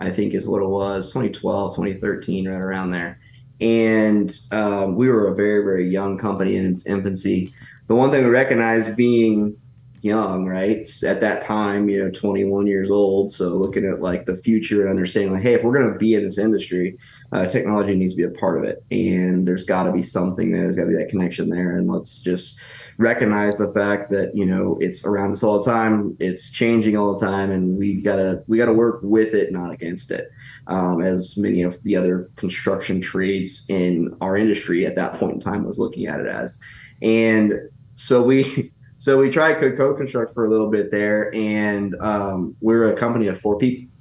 I 0.00 0.10
think 0.10 0.34
is 0.34 0.48
what 0.48 0.60
it 0.60 0.68
was. 0.68 1.06
2012, 1.08 1.76
2013, 1.76 2.48
right 2.48 2.64
around 2.64 2.90
there. 2.90 3.20
And 3.60 4.36
um, 4.50 4.96
we 4.96 5.08
were 5.08 5.28
a 5.28 5.34
very, 5.36 5.62
very 5.62 5.88
young 5.88 6.18
company 6.18 6.56
in 6.56 6.66
its 6.66 6.84
infancy. 6.86 7.54
The 7.86 7.94
one 7.94 8.10
thing 8.10 8.24
we 8.24 8.30
recognized 8.30 8.96
being 8.96 9.56
young, 10.02 10.46
right? 10.46 10.88
At 11.04 11.20
that 11.20 11.42
time, 11.42 11.88
you 11.88 12.02
know, 12.02 12.10
21 12.10 12.66
years 12.66 12.90
old. 12.90 13.32
So 13.32 13.48
looking 13.48 13.86
at 13.86 14.00
like 14.00 14.26
the 14.26 14.36
future 14.36 14.82
and 14.82 14.90
understanding, 14.90 15.32
like, 15.32 15.42
hey, 15.42 15.54
if 15.54 15.62
we're 15.62 15.78
going 15.78 15.92
to 15.92 15.98
be 15.98 16.14
in 16.14 16.24
this 16.24 16.38
industry, 16.38 16.98
uh, 17.32 17.46
technology 17.46 17.94
needs 17.94 18.14
to 18.14 18.28
be 18.28 18.34
a 18.34 18.38
part 18.38 18.58
of 18.58 18.64
it. 18.64 18.84
And 18.90 19.46
there's 19.46 19.64
got 19.64 19.84
to 19.84 19.92
be 19.92 20.02
something 20.02 20.50
there. 20.50 20.62
There's 20.62 20.76
got 20.76 20.84
to 20.84 20.90
be 20.90 20.96
that 20.96 21.08
connection 21.08 21.48
there. 21.48 21.76
And 21.76 21.88
let's 21.88 22.20
just 22.20 22.60
recognize 22.98 23.58
the 23.58 23.72
fact 23.72 24.10
that 24.10 24.34
you 24.34 24.44
know 24.44 24.76
it's 24.80 25.04
around 25.04 25.32
us 25.32 25.42
all 25.42 25.60
the 25.60 25.70
time. 25.70 26.16
It's 26.20 26.50
changing 26.50 26.96
all 26.96 27.16
the 27.16 27.24
time, 27.24 27.50
and 27.50 27.76
we 27.76 28.00
gotta 28.00 28.44
we 28.46 28.58
gotta 28.58 28.72
work 28.72 29.00
with 29.02 29.34
it, 29.34 29.52
not 29.52 29.72
against 29.72 30.10
it. 30.10 30.30
Um, 30.66 31.02
as 31.02 31.36
many 31.36 31.62
of 31.62 31.82
the 31.82 31.96
other 31.96 32.30
construction 32.36 33.00
trades 33.00 33.66
in 33.68 34.16
our 34.20 34.36
industry 34.36 34.86
at 34.86 34.94
that 34.96 35.14
point 35.14 35.34
in 35.34 35.40
time 35.40 35.64
was 35.64 35.78
looking 35.78 36.06
at 36.06 36.20
it 36.20 36.26
as. 36.26 36.60
And 37.00 37.54
so 37.96 38.22
we 38.22 38.71
so 39.02 39.18
we 39.18 39.30
tried 39.30 39.56
CoConstruct 39.56 40.32
for 40.32 40.44
a 40.44 40.48
little 40.48 40.70
bit 40.70 40.92
there, 40.92 41.34
and 41.34 41.96
um, 42.00 42.54
we 42.60 42.72
are 42.74 42.92
a 42.92 42.96
company 42.96 43.26
of 43.26 43.40
four 43.40 43.58
people. 43.58 43.92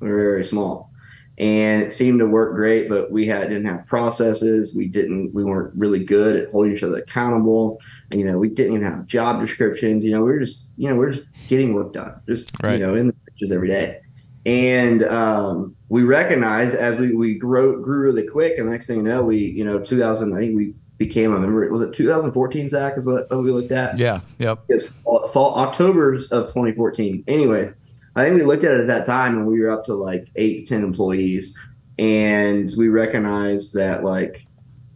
We 0.00 0.10
are 0.10 0.16
very 0.16 0.42
small, 0.42 0.90
and 1.38 1.80
it 1.80 1.92
seemed 1.92 2.18
to 2.18 2.26
work 2.26 2.56
great. 2.56 2.88
But 2.88 3.12
we 3.12 3.24
had 3.24 3.50
didn't 3.50 3.66
have 3.66 3.86
processes. 3.86 4.74
We 4.76 4.88
didn't. 4.88 5.32
We 5.32 5.44
weren't 5.44 5.72
really 5.76 6.02
good 6.02 6.34
at 6.34 6.50
holding 6.50 6.72
each 6.72 6.82
other 6.82 6.96
accountable. 6.96 7.78
And, 8.10 8.18
You 8.18 8.26
know, 8.26 8.38
we 8.40 8.48
didn't 8.48 8.72
even 8.74 8.84
have 8.84 9.06
job 9.06 9.40
descriptions. 9.40 10.02
You 10.02 10.10
know, 10.10 10.24
we 10.24 10.32
were 10.32 10.40
just 10.40 10.66
you 10.76 10.88
know 10.88 10.96
we 10.96 11.06
are 11.06 11.12
just 11.12 11.28
getting 11.46 11.72
work 11.72 11.92
done, 11.92 12.20
just 12.26 12.50
right. 12.64 12.72
you 12.72 12.84
know 12.84 12.96
in 12.96 13.06
the 13.06 13.12
pitches 13.12 13.52
every 13.52 13.68
day. 13.68 14.00
And 14.44 15.04
um, 15.04 15.76
we 15.88 16.02
recognized 16.02 16.74
as 16.74 16.98
we 16.98 17.14
we 17.14 17.34
grew 17.34 17.80
grew 17.80 18.06
really 18.06 18.26
quick, 18.26 18.58
and 18.58 18.66
the 18.66 18.72
next 18.72 18.88
thing 18.88 18.96
you 18.96 19.02
know, 19.04 19.22
we 19.22 19.36
you 19.38 19.64
know 19.64 19.78
2000 19.78 20.32
I 20.32 20.38
think 20.38 20.56
we 20.56 20.74
became 21.04 21.32
a 21.32 21.40
member. 21.40 21.68
Was 21.70 21.82
it 21.82 21.92
2014, 21.92 22.68
Zach? 22.68 22.96
Is 22.96 23.06
what 23.06 23.28
we 23.30 23.50
looked 23.50 23.72
at? 23.72 23.98
Yeah. 23.98 24.20
Yep. 24.38 24.64
It's 24.68 24.92
fall, 24.92 25.28
fall 25.28 25.54
October's 25.56 26.30
of 26.30 26.44
2014. 26.44 27.24
Anyways, 27.26 27.72
I 28.14 28.24
think 28.24 28.36
we 28.36 28.44
looked 28.44 28.64
at 28.64 28.72
it 28.72 28.80
at 28.80 28.86
that 28.88 29.06
time, 29.06 29.36
and 29.36 29.46
we 29.46 29.60
were 29.60 29.70
up 29.70 29.84
to 29.86 29.94
like 29.94 30.28
eight 30.36 30.60
to 30.60 30.74
ten 30.74 30.84
employees, 30.84 31.58
and 31.98 32.72
we 32.76 32.88
recognized 32.88 33.74
that 33.74 34.04
like 34.04 34.46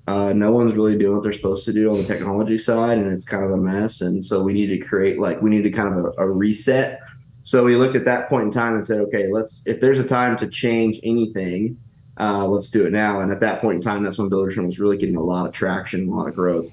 uh, 0.06 0.32
no 0.32 0.52
one's 0.52 0.75
really 0.75 0.96
doing 0.96 1.14
what 1.14 1.25
they're 1.25 1.32
supposed 1.32 1.64
to 1.64 1.72
do 1.72 1.90
on 1.90 1.96
the 1.96 2.04
technology 2.04 2.58
side, 2.58 2.98
and 2.98 3.12
it's 3.12 3.25
kind 3.25 3.44
of 3.44 3.50
a 3.50 3.56
mess. 3.56 4.00
And 4.00 4.25
so 4.25 4.42
we 4.42 4.52
need 4.52 4.68
to 4.68 4.78
create 4.78 5.18
like 5.18 5.42
we 5.42 5.50
need 5.50 5.62
to 5.62 5.70
kind 5.70 5.98
of 5.98 6.04
a, 6.04 6.22
a 6.22 6.30
reset. 6.30 7.00
So 7.42 7.64
we 7.64 7.76
looked 7.76 7.94
at 7.94 8.04
that 8.04 8.28
point 8.28 8.44
in 8.44 8.50
time 8.50 8.75
and 8.75 8.84
said, 8.84 9.00
okay, 9.02 9.28
let's 9.30 9.66
if 9.66 9.80
there's 9.80 9.98
a 9.98 10.04
time 10.04 10.36
to 10.38 10.46
change 10.46 11.00
anything 11.02 11.78
uh, 12.18 12.46
let's 12.46 12.70
do 12.70 12.87
it 12.87 12.92
now. 12.92 13.20
And 13.20 13.30
at 13.30 13.40
that 13.40 13.61
point 13.61 13.76
in 13.76 13.82
time, 13.82 14.02
that's 14.02 14.18
when 14.18 14.30
Buildertrend 14.30 14.66
was 14.66 14.78
really 14.78 14.96
getting 14.96 15.16
a 15.16 15.23
lot 15.23 15.46
of 15.46 15.52
traction, 15.52 16.08
a 16.08 16.14
lot 16.14 16.28
of 16.28 16.35
growth. 16.35 16.68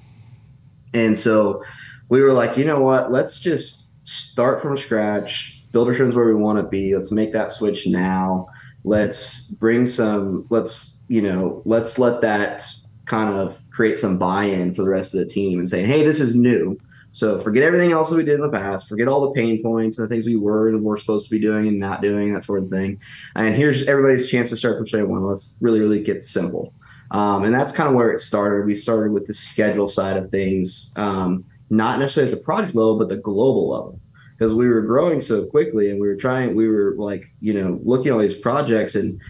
And 0.94 1.18
so 1.18 1.62
we 2.08 2.22
were 2.22 2.32
like, 2.32 2.56
you 2.56 2.64
know 2.64 2.80
what? 2.80 3.10
Let's 3.10 3.40
just 3.40 4.06
start 4.06 4.62
from 4.62 4.76
scratch. 4.76 5.62
Buildertrend's 5.72 6.14
where 6.14 6.26
we 6.26 6.34
want 6.34 6.58
to 6.58 6.64
be. 6.64 6.94
Let's 6.94 7.10
make 7.10 7.32
that 7.32 7.52
switch 7.52 7.86
now. 7.86 8.46
Let's 8.84 9.50
bring 9.50 9.86
some, 9.86 10.46
let's, 10.50 11.02
you 11.08 11.20
know, 11.20 11.62
let's 11.64 11.98
let 11.98 12.20
that 12.20 12.64
kind 13.06 13.34
of 13.34 13.58
create 13.70 13.98
some 13.98 14.18
buy 14.18 14.44
in 14.44 14.74
for 14.74 14.82
the 14.82 14.88
rest 14.88 15.14
of 15.14 15.20
the 15.20 15.26
team 15.26 15.58
and 15.58 15.68
say, 15.68 15.82
hey, 15.82 16.04
this 16.04 16.20
is 16.20 16.34
new. 16.34 16.78
So 17.14 17.40
forget 17.40 17.62
everything 17.62 17.92
else 17.92 18.10
that 18.10 18.16
we 18.16 18.24
did 18.24 18.34
in 18.34 18.40
the 18.40 18.48
past. 18.48 18.88
Forget 18.88 19.06
all 19.06 19.20
the 19.20 19.40
pain 19.40 19.62
points 19.62 19.98
and 19.98 20.04
the 20.04 20.12
things 20.12 20.26
we 20.26 20.34
were 20.34 20.70
and 20.70 20.82
were 20.82 20.98
supposed 20.98 21.26
to 21.26 21.30
be 21.30 21.38
doing 21.38 21.68
and 21.68 21.78
not 21.78 22.02
doing, 22.02 22.34
that 22.34 22.42
sort 22.42 22.60
of 22.60 22.68
thing. 22.68 22.98
And 23.36 23.54
here's 23.54 23.86
everybody's 23.86 24.28
chance 24.28 24.50
to 24.50 24.56
start 24.56 24.78
from 24.78 24.88
square 24.88 25.06
one. 25.06 25.22
Let's 25.22 25.54
really, 25.60 25.78
really 25.78 26.02
get 26.02 26.24
simple. 26.24 26.74
Um, 27.12 27.44
and 27.44 27.54
that's 27.54 27.70
kind 27.70 27.88
of 27.88 27.94
where 27.94 28.10
it 28.10 28.18
started. 28.18 28.66
We 28.66 28.74
started 28.74 29.12
with 29.12 29.28
the 29.28 29.32
schedule 29.32 29.88
side 29.88 30.16
of 30.16 30.32
things, 30.32 30.92
um, 30.96 31.44
not 31.70 32.00
necessarily 32.00 32.32
at 32.32 32.36
the 32.36 32.44
project 32.44 32.74
level, 32.74 32.98
but 32.98 33.08
the 33.08 33.16
global 33.16 33.70
level. 33.70 34.00
Because 34.36 34.52
we 34.52 34.66
were 34.66 34.82
growing 34.82 35.20
so 35.20 35.46
quickly 35.46 35.90
and 35.90 36.00
we 36.00 36.08
were 36.08 36.16
trying, 36.16 36.56
we 36.56 36.68
were 36.68 36.96
like, 36.98 37.30
you 37.38 37.54
know, 37.54 37.78
looking 37.84 38.08
at 38.08 38.14
all 38.14 38.18
these 38.18 38.34
projects 38.34 38.96
and 38.96 39.20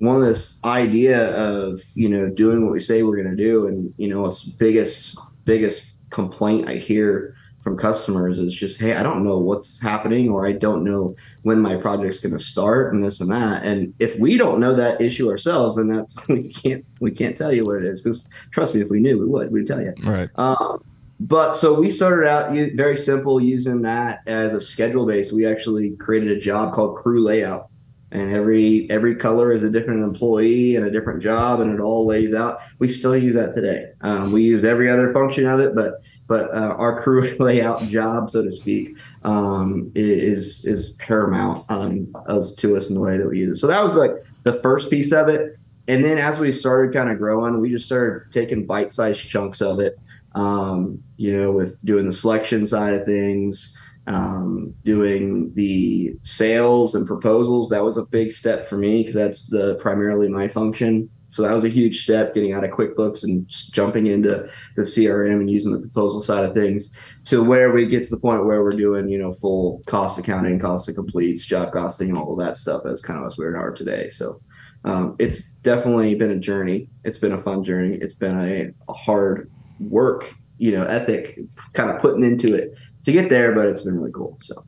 one 0.00 0.16
of 0.16 0.22
this 0.22 0.62
idea 0.66 1.34
of, 1.34 1.82
you 1.94 2.10
know, 2.10 2.28
doing 2.28 2.62
what 2.62 2.72
we 2.72 2.80
say 2.80 3.02
we're 3.02 3.16
going 3.16 3.34
to 3.34 3.42
do. 3.42 3.66
And, 3.66 3.94
you 3.96 4.08
know, 4.08 4.26
its 4.26 4.44
biggest, 4.44 5.18
biggest 5.46 5.90
complaint 6.10 6.68
I 6.68 6.74
hear 6.74 7.34
from 7.62 7.76
customers 7.76 8.38
is 8.38 8.54
just, 8.54 8.80
hey, 8.80 8.94
I 8.94 9.02
don't 9.02 9.22
know 9.22 9.38
what's 9.38 9.80
happening 9.80 10.30
or 10.30 10.46
I 10.46 10.52
don't 10.52 10.82
know 10.82 11.14
when 11.42 11.60
my 11.60 11.76
project's 11.76 12.18
going 12.18 12.36
to 12.36 12.42
start 12.42 12.94
and 12.94 13.04
this 13.04 13.20
and 13.20 13.30
that. 13.30 13.64
And 13.64 13.92
if 13.98 14.18
we 14.18 14.38
don't 14.38 14.60
know 14.60 14.74
that 14.74 15.00
issue 15.00 15.28
ourselves, 15.28 15.76
then 15.76 15.88
that's 15.88 16.16
we 16.28 16.52
can't 16.52 16.84
we 17.00 17.10
can't 17.10 17.36
tell 17.36 17.52
you 17.52 17.64
what 17.64 17.76
it 17.76 17.84
is 17.84 18.02
because 18.02 18.26
trust 18.50 18.74
me, 18.74 18.80
if 18.80 18.88
we 18.88 19.00
knew, 19.00 19.18
we 19.18 19.26
would 19.26 19.52
we'd 19.52 19.66
tell 19.66 19.80
you. 19.80 19.94
Right. 20.02 20.30
Um, 20.36 20.82
but 21.20 21.52
so 21.52 21.78
we 21.78 21.90
started 21.90 22.26
out 22.26 22.50
very 22.74 22.96
simple 22.96 23.42
using 23.42 23.82
that 23.82 24.20
as 24.26 24.54
a 24.54 24.60
schedule 24.60 25.06
base. 25.06 25.30
We 25.30 25.46
actually 25.46 25.90
created 25.96 26.34
a 26.34 26.40
job 26.40 26.72
called 26.72 26.96
crew 26.96 27.22
layout 27.22 27.69
and 28.12 28.32
every 28.32 28.90
every 28.90 29.14
color 29.14 29.52
is 29.52 29.62
a 29.62 29.70
different 29.70 30.02
employee 30.02 30.76
and 30.76 30.84
a 30.84 30.90
different 30.90 31.22
job 31.22 31.60
and 31.60 31.72
it 31.72 31.80
all 31.80 32.06
lays 32.06 32.34
out. 32.34 32.60
We 32.78 32.88
still 32.88 33.16
use 33.16 33.34
that 33.34 33.54
today. 33.54 33.92
Um, 34.00 34.32
we 34.32 34.42
use 34.42 34.64
every 34.64 34.90
other 34.90 35.12
function 35.12 35.46
of 35.46 35.60
it 35.60 35.74
but 35.74 36.02
but 36.26 36.50
uh, 36.50 36.74
our 36.76 37.00
crew 37.00 37.36
layout 37.40 37.82
job 37.82 38.30
so 38.30 38.42
to 38.42 38.50
speak 38.50 38.96
um, 39.22 39.90
is 39.94 40.64
is 40.64 40.92
paramount 40.92 41.64
um, 41.68 42.14
as 42.28 42.54
to 42.56 42.76
us 42.76 42.88
in 42.88 42.94
the 42.94 43.00
way 43.00 43.16
that 43.16 43.28
we 43.28 43.38
use 43.38 43.58
it. 43.58 43.60
So 43.60 43.66
that 43.66 43.82
was 43.82 43.94
like 43.94 44.12
the 44.42 44.54
first 44.54 44.90
piece 44.90 45.12
of 45.12 45.28
it. 45.28 45.58
And 45.88 46.04
then 46.04 46.18
as 46.18 46.38
we 46.38 46.52
started 46.52 46.92
kind 46.92 47.10
of 47.10 47.18
growing 47.18 47.60
we 47.60 47.70
just 47.70 47.86
started 47.86 48.32
taking 48.32 48.66
bite-sized 48.66 49.28
chunks 49.28 49.60
of 49.60 49.80
it 49.80 49.98
um, 50.34 51.02
you 51.16 51.36
know 51.36 51.52
with 51.52 51.84
doing 51.84 52.06
the 52.06 52.12
selection 52.12 52.66
side 52.66 52.94
of 52.94 53.04
things 53.04 53.76
um, 54.10 54.74
doing 54.84 55.52
the 55.54 56.12
sales 56.22 56.94
and 56.94 57.06
proposals. 57.06 57.68
That 57.68 57.84
was 57.84 57.96
a 57.96 58.02
big 58.02 58.32
step 58.32 58.68
for 58.68 58.76
me 58.76 59.02
because 59.02 59.14
that's 59.14 59.48
the 59.48 59.76
primarily 59.76 60.28
my 60.28 60.48
function. 60.48 61.08
So 61.30 61.42
that 61.42 61.54
was 61.54 61.64
a 61.64 61.68
huge 61.68 62.02
step 62.02 62.34
getting 62.34 62.52
out 62.52 62.64
of 62.64 62.70
QuickBooks 62.70 63.22
and 63.22 63.46
jumping 63.48 64.08
into 64.08 64.48
the 64.74 64.82
CRM 64.82 65.38
and 65.38 65.48
using 65.48 65.70
the 65.70 65.78
proposal 65.78 66.20
side 66.20 66.44
of 66.44 66.54
things 66.54 66.92
to 67.26 67.44
where 67.44 67.70
we 67.70 67.86
get 67.86 68.02
to 68.02 68.10
the 68.10 68.18
point 68.18 68.46
where 68.46 68.64
we're 68.64 68.72
doing, 68.72 69.08
you 69.08 69.16
know, 69.16 69.32
full 69.32 69.80
cost 69.86 70.18
accounting, 70.18 70.58
cost 70.58 70.88
of 70.88 70.96
completes, 70.96 71.44
job 71.44 71.72
costing, 71.72 72.08
and 72.08 72.18
all 72.18 72.32
of 72.32 72.44
that 72.44 72.56
stuff 72.56 72.84
as 72.84 73.00
kind 73.00 73.20
of 73.20 73.26
as 73.26 73.38
we 73.38 73.44
are 73.44 73.70
today. 73.70 74.08
So 74.08 74.40
um, 74.84 75.14
it's 75.20 75.52
definitely 75.62 76.16
been 76.16 76.32
a 76.32 76.38
journey. 76.38 76.88
It's 77.04 77.18
been 77.18 77.32
a 77.32 77.42
fun 77.42 77.62
journey. 77.62 77.96
It's 78.00 78.14
been 78.14 78.74
a 78.88 78.92
hard 78.92 79.48
work, 79.78 80.34
you 80.58 80.72
know, 80.72 80.82
ethic 80.82 81.38
kind 81.74 81.90
of 81.90 82.02
putting 82.02 82.24
into 82.24 82.56
it 82.56 82.74
to 83.04 83.12
get 83.12 83.28
there, 83.28 83.54
but 83.54 83.66
it's 83.66 83.82
been 83.82 83.98
really 83.98 84.12
cool. 84.12 84.38
So, 84.40 84.64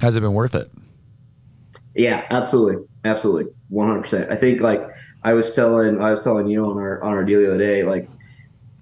has 0.00 0.16
it 0.16 0.20
been 0.20 0.34
worth 0.34 0.54
it? 0.54 0.68
Yeah, 1.94 2.24
absolutely, 2.30 2.84
absolutely, 3.04 3.52
one 3.68 3.88
hundred 3.88 4.02
percent. 4.02 4.30
I 4.30 4.36
think 4.36 4.60
like 4.60 4.82
I 5.22 5.32
was 5.32 5.52
telling 5.54 6.00
I 6.00 6.10
was 6.10 6.24
telling 6.24 6.48
you 6.48 6.64
on 6.64 6.78
our 6.78 7.02
on 7.02 7.12
our 7.12 7.24
deal 7.24 7.40
the 7.40 7.48
other 7.48 7.58
day, 7.58 7.82
like 7.82 8.08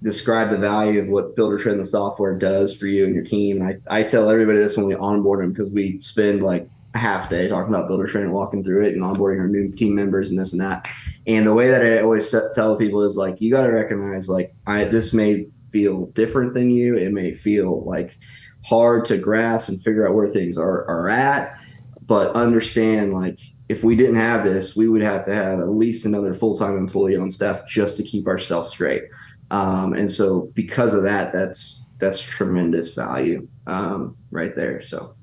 describe 0.03 0.49
the 0.49 0.57
value 0.57 0.99
of 0.99 1.07
what 1.07 1.35
Buildertrend 1.35 1.77
the 1.77 1.85
software 1.85 2.35
does 2.35 2.75
for 2.75 2.87
you 2.87 3.05
and 3.05 3.13
your 3.13 3.23
team. 3.23 3.61
And 3.61 3.81
I, 3.89 3.99
I 3.99 4.03
tell 4.03 4.29
everybody 4.29 4.57
this 4.57 4.75
when 4.75 4.87
we 4.87 4.95
onboard 4.95 5.43
them 5.43 5.53
because 5.53 5.69
we 5.69 6.01
spend 6.01 6.41
like 6.41 6.67
a 6.95 6.97
half 6.97 7.29
day 7.29 7.47
talking 7.47 7.73
about 7.73 7.89
Buildertrend 7.89 8.23
and 8.23 8.33
walking 8.33 8.63
through 8.63 8.83
it 8.85 8.95
and 8.95 9.03
onboarding 9.03 9.39
our 9.39 9.47
new 9.47 9.71
team 9.71 9.95
members 9.95 10.29
and 10.29 10.39
this 10.39 10.53
and 10.53 10.61
that. 10.61 10.89
And 11.27 11.45
the 11.45 11.53
way 11.53 11.69
that 11.69 11.85
I 11.85 12.01
always 12.01 12.33
tell 12.55 12.77
people 12.77 13.03
is 13.03 13.15
like, 13.15 13.39
you 13.39 13.51
got 13.51 13.67
to 13.67 13.71
recognize 13.71 14.27
like 14.27 14.53
I 14.65 14.85
this 14.85 15.13
may 15.13 15.45
feel 15.71 16.07
different 16.07 16.53
than 16.53 16.71
you. 16.71 16.97
It 16.97 17.13
may 17.13 17.33
feel 17.35 17.85
like 17.85 18.17
hard 18.63 19.05
to 19.05 19.17
grasp 19.17 19.69
and 19.69 19.81
figure 19.81 20.07
out 20.07 20.15
where 20.15 20.27
things 20.27 20.57
are, 20.57 20.85
are 20.87 21.09
at. 21.09 21.57
But 22.01 22.35
understand, 22.35 23.13
like, 23.13 23.39
if 23.69 23.83
we 23.83 23.95
didn't 23.95 24.17
have 24.17 24.43
this, 24.43 24.75
we 24.75 24.87
would 24.87 25.01
have 25.01 25.25
to 25.25 25.33
have 25.33 25.59
at 25.59 25.69
least 25.69 26.05
another 26.05 26.33
full 26.33 26.55
time 26.55 26.77
employee 26.77 27.15
on 27.15 27.31
staff 27.31 27.65
just 27.67 27.97
to 27.97 28.03
keep 28.03 28.27
our 28.27 28.37
stuff 28.37 28.69
straight. 28.69 29.03
Um, 29.49 29.93
and 29.93 30.11
so, 30.11 30.51
because 30.53 30.93
of 30.93 31.03
that, 31.03 31.31
that's 31.33 31.93
that's 31.99 32.21
tremendous 32.21 32.93
value 32.93 33.47
um, 33.67 34.17
right 34.29 34.55
there. 34.55 34.81
So, 34.81 35.15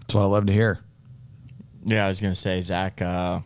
that's 0.00 0.14
what 0.14 0.22
I 0.22 0.26
love 0.26 0.46
to 0.46 0.52
hear. 0.52 0.78
Yeah, 1.84 2.04
I 2.04 2.08
was 2.08 2.20
gonna 2.20 2.34
say, 2.34 2.60
Zach. 2.60 3.02
Uh, 3.02 3.40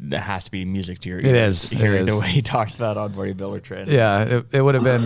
that 0.00 0.20
has 0.20 0.44
to 0.44 0.50
be 0.50 0.64
music 0.64 0.98
to 1.00 1.08
your 1.08 1.18
ears. 1.18 1.26
It 1.26 1.36
is. 1.36 1.70
Hearing 1.70 2.02
it 2.02 2.08
is. 2.08 2.14
the 2.14 2.20
way 2.20 2.28
he 2.28 2.42
talks 2.42 2.76
about 2.76 2.96
onboarding 2.96 3.34
Buildertrend. 3.34 3.86
Yeah, 3.86 4.22
it, 4.22 4.46
it 4.52 4.62
would 4.62 4.74
have 4.74 4.84
been. 4.84 5.00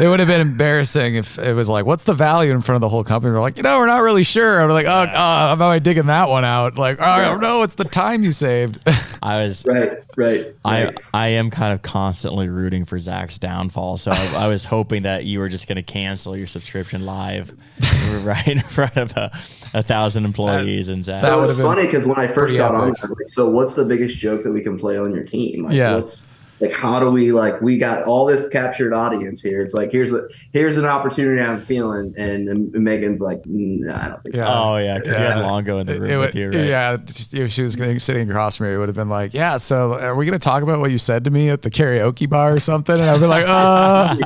It 0.00 0.08
would 0.08 0.20
have 0.20 0.28
been 0.28 0.40
embarrassing 0.40 1.16
if 1.16 1.38
it 1.38 1.54
was 1.54 1.68
like, 1.68 1.84
"What's 1.84 2.04
the 2.04 2.14
value 2.14 2.52
in 2.52 2.60
front 2.60 2.76
of 2.76 2.80
the 2.80 2.88
whole 2.88 3.04
company?" 3.04 3.32
We're 3.32 3.40
like, 3.40 3.56
you 3.56 3.62
know, 3.62 3.78
we're 3.78 3.86
not 3.86 4.02
really 4.02 4.24
sure. 4.24 4.60
I'm 4.60 4.70
like, 4.70 4.86
oh, 4.86 4.90
uh, 4.90 5.48
am 5.52 5.62
I 5.62 5.78
digging 5.78 6.06
that 6.06 6.28
one 6.28 6.44
out? 6.44 6.76
Like, 6.76 7.00
oh, 7.00 7.04
I 7.04 7.24
don't 7.24 7.40
know. 7.40 7.62
It's 7.62 7.74
the 7.74 7.84
time 7.84 8.22
you 8.22 8.32
saved. 8.32 8.78
I 9.22 9.42
was 9.42 9.64
right, 9.66 9.98
right. 10.16 10.54
I 10.64 10.92
I 11.12 11.28
am 11.28 11.50
kind 11.50 11.74
of 11.74 11.82
constantly 11.82 12.48
rooting 12.48 12.84
for 12.84 12.98
Zach's 12.98 13.38
downfall. 13.38 13.96
So 13.96 14.12
I, 14.12 14.44
I 14.44 14.48
was 14.48 14.64
hoping 14.64 15.02
that 15.02 15.24
you 15.24 15.40
were 15.40 15.48
just 15.48 15.66
going 15.66 15.76
to 15.76 15.82
cancel 15.82 16.36
your 16.36 16.46
subscription 16.46 17.04
live, 17.04 17.52
right 18.22 18.46
in 18.46 18.60
front 18.60 18.96
of 18.96 19.16
a, 19.16 19.32
a 19.74 19.82
thousand 19.82 20.24
employees 20.24 20.86
that, 20.86 20.92
and 20.92 21.04
Zach. 21.04 21.22
That 21.22 21.36
was 21.36 21.60
funny 21.60 21.86
because 21.86 22.06
when 22.06 22.18
I 22.18 22.28
first 22.28 22.56
got 22.56 22.74
on, 22.74 22.82
I 22.82 22.86
was 22.86 23.00
like, 23.02 23.28
so 23.28 23.50
what's 23.50 23.74
the 23.74 23.84
biggest 23.84 24.16
joke 24.16 24.44
that 24.44 24.52
we 24.52 24.60
can 24.60 24.78
play 24.78 24.96
on 24.96 25.12
your 25.12 25.24
team? 25.24 25.64
Like, 25.64 25.74
yeah. 25.74 25.96
What's, 25.96 26.27
like 26.60 26.72
how 26.72 26.98
do 26.98 27.10
we 27.10 27.32
like 27.32 27.60
we 27.60 27.78
got 27.78 28.04
all 28.04 28.26
this 28.26 28.48
captured 28.48 28.92
audience 28.92 29.42
here? 29.42 29.62
It's 29.62 29.74
like 29.74 29.92
here's 29.92 30.12
a 30.12 30.28
here's 30.52 30.76
an 30.76 30.84
opportunity 30.84 31.42
i'm 31.42 31.60
feeling 31.60 32.14
and, 32.16 32.48
and 32.48 32.72
megan's 32.72 33.20
like 33.20 33.40
nah, 33.46 34.04
i 34.04 34.08
don't 34.08 34.22
think 34.22 34.36
yeah. 34.36 34.44
so 34.44 34.50
oh 34.50 34.76
yeah 34.78 34.98
because 34.98 35.18
yeah. 35.18 35.36
you 35.36 35.42
had 35.42 35.50
longo 35.50 35.78
in 35.78 35.86
the 35.86 36.00
room 36.00 36.10
it, 36.10 36.16
with 36.18 36.34
you 36.34 36.50
right? 36.50 36.64
yeah 36.64 36.96
if 37.32 37.50
she 37.50 37.62
was 37.62 37.74
sitting 38.02 38.30
across 38.30 38.56
from 38.56 38.66
me 38.66 38.74
it 38.74 38.78
would 38.78 38.88
have 38.88 38.96
been 38.96 39.08
like 39.08 39.34
yeah 39.34 39.56
so 39.56 39.98
are 40.00 40.14
we 40.14 40.26
going 40.26 40.38
to 40.38 40.44
talk 40.44 40.62
about 40.62 40.78
what 40.80 40.90
you 40.90 40.98
said 40.98 41.24
to 41.24 41.30
me 41.30 41.50
at 41.50 41.62
the 41.62 41.70
karaoke 41.70 42.28
bar 42.28 42.54
or 42.54 42.60
something? 42.60 42.98
And 42.98 43.04
i'd 43.04 43.20
be 43.20 43.26
like 43.26 43.44
uh 43.48 44.16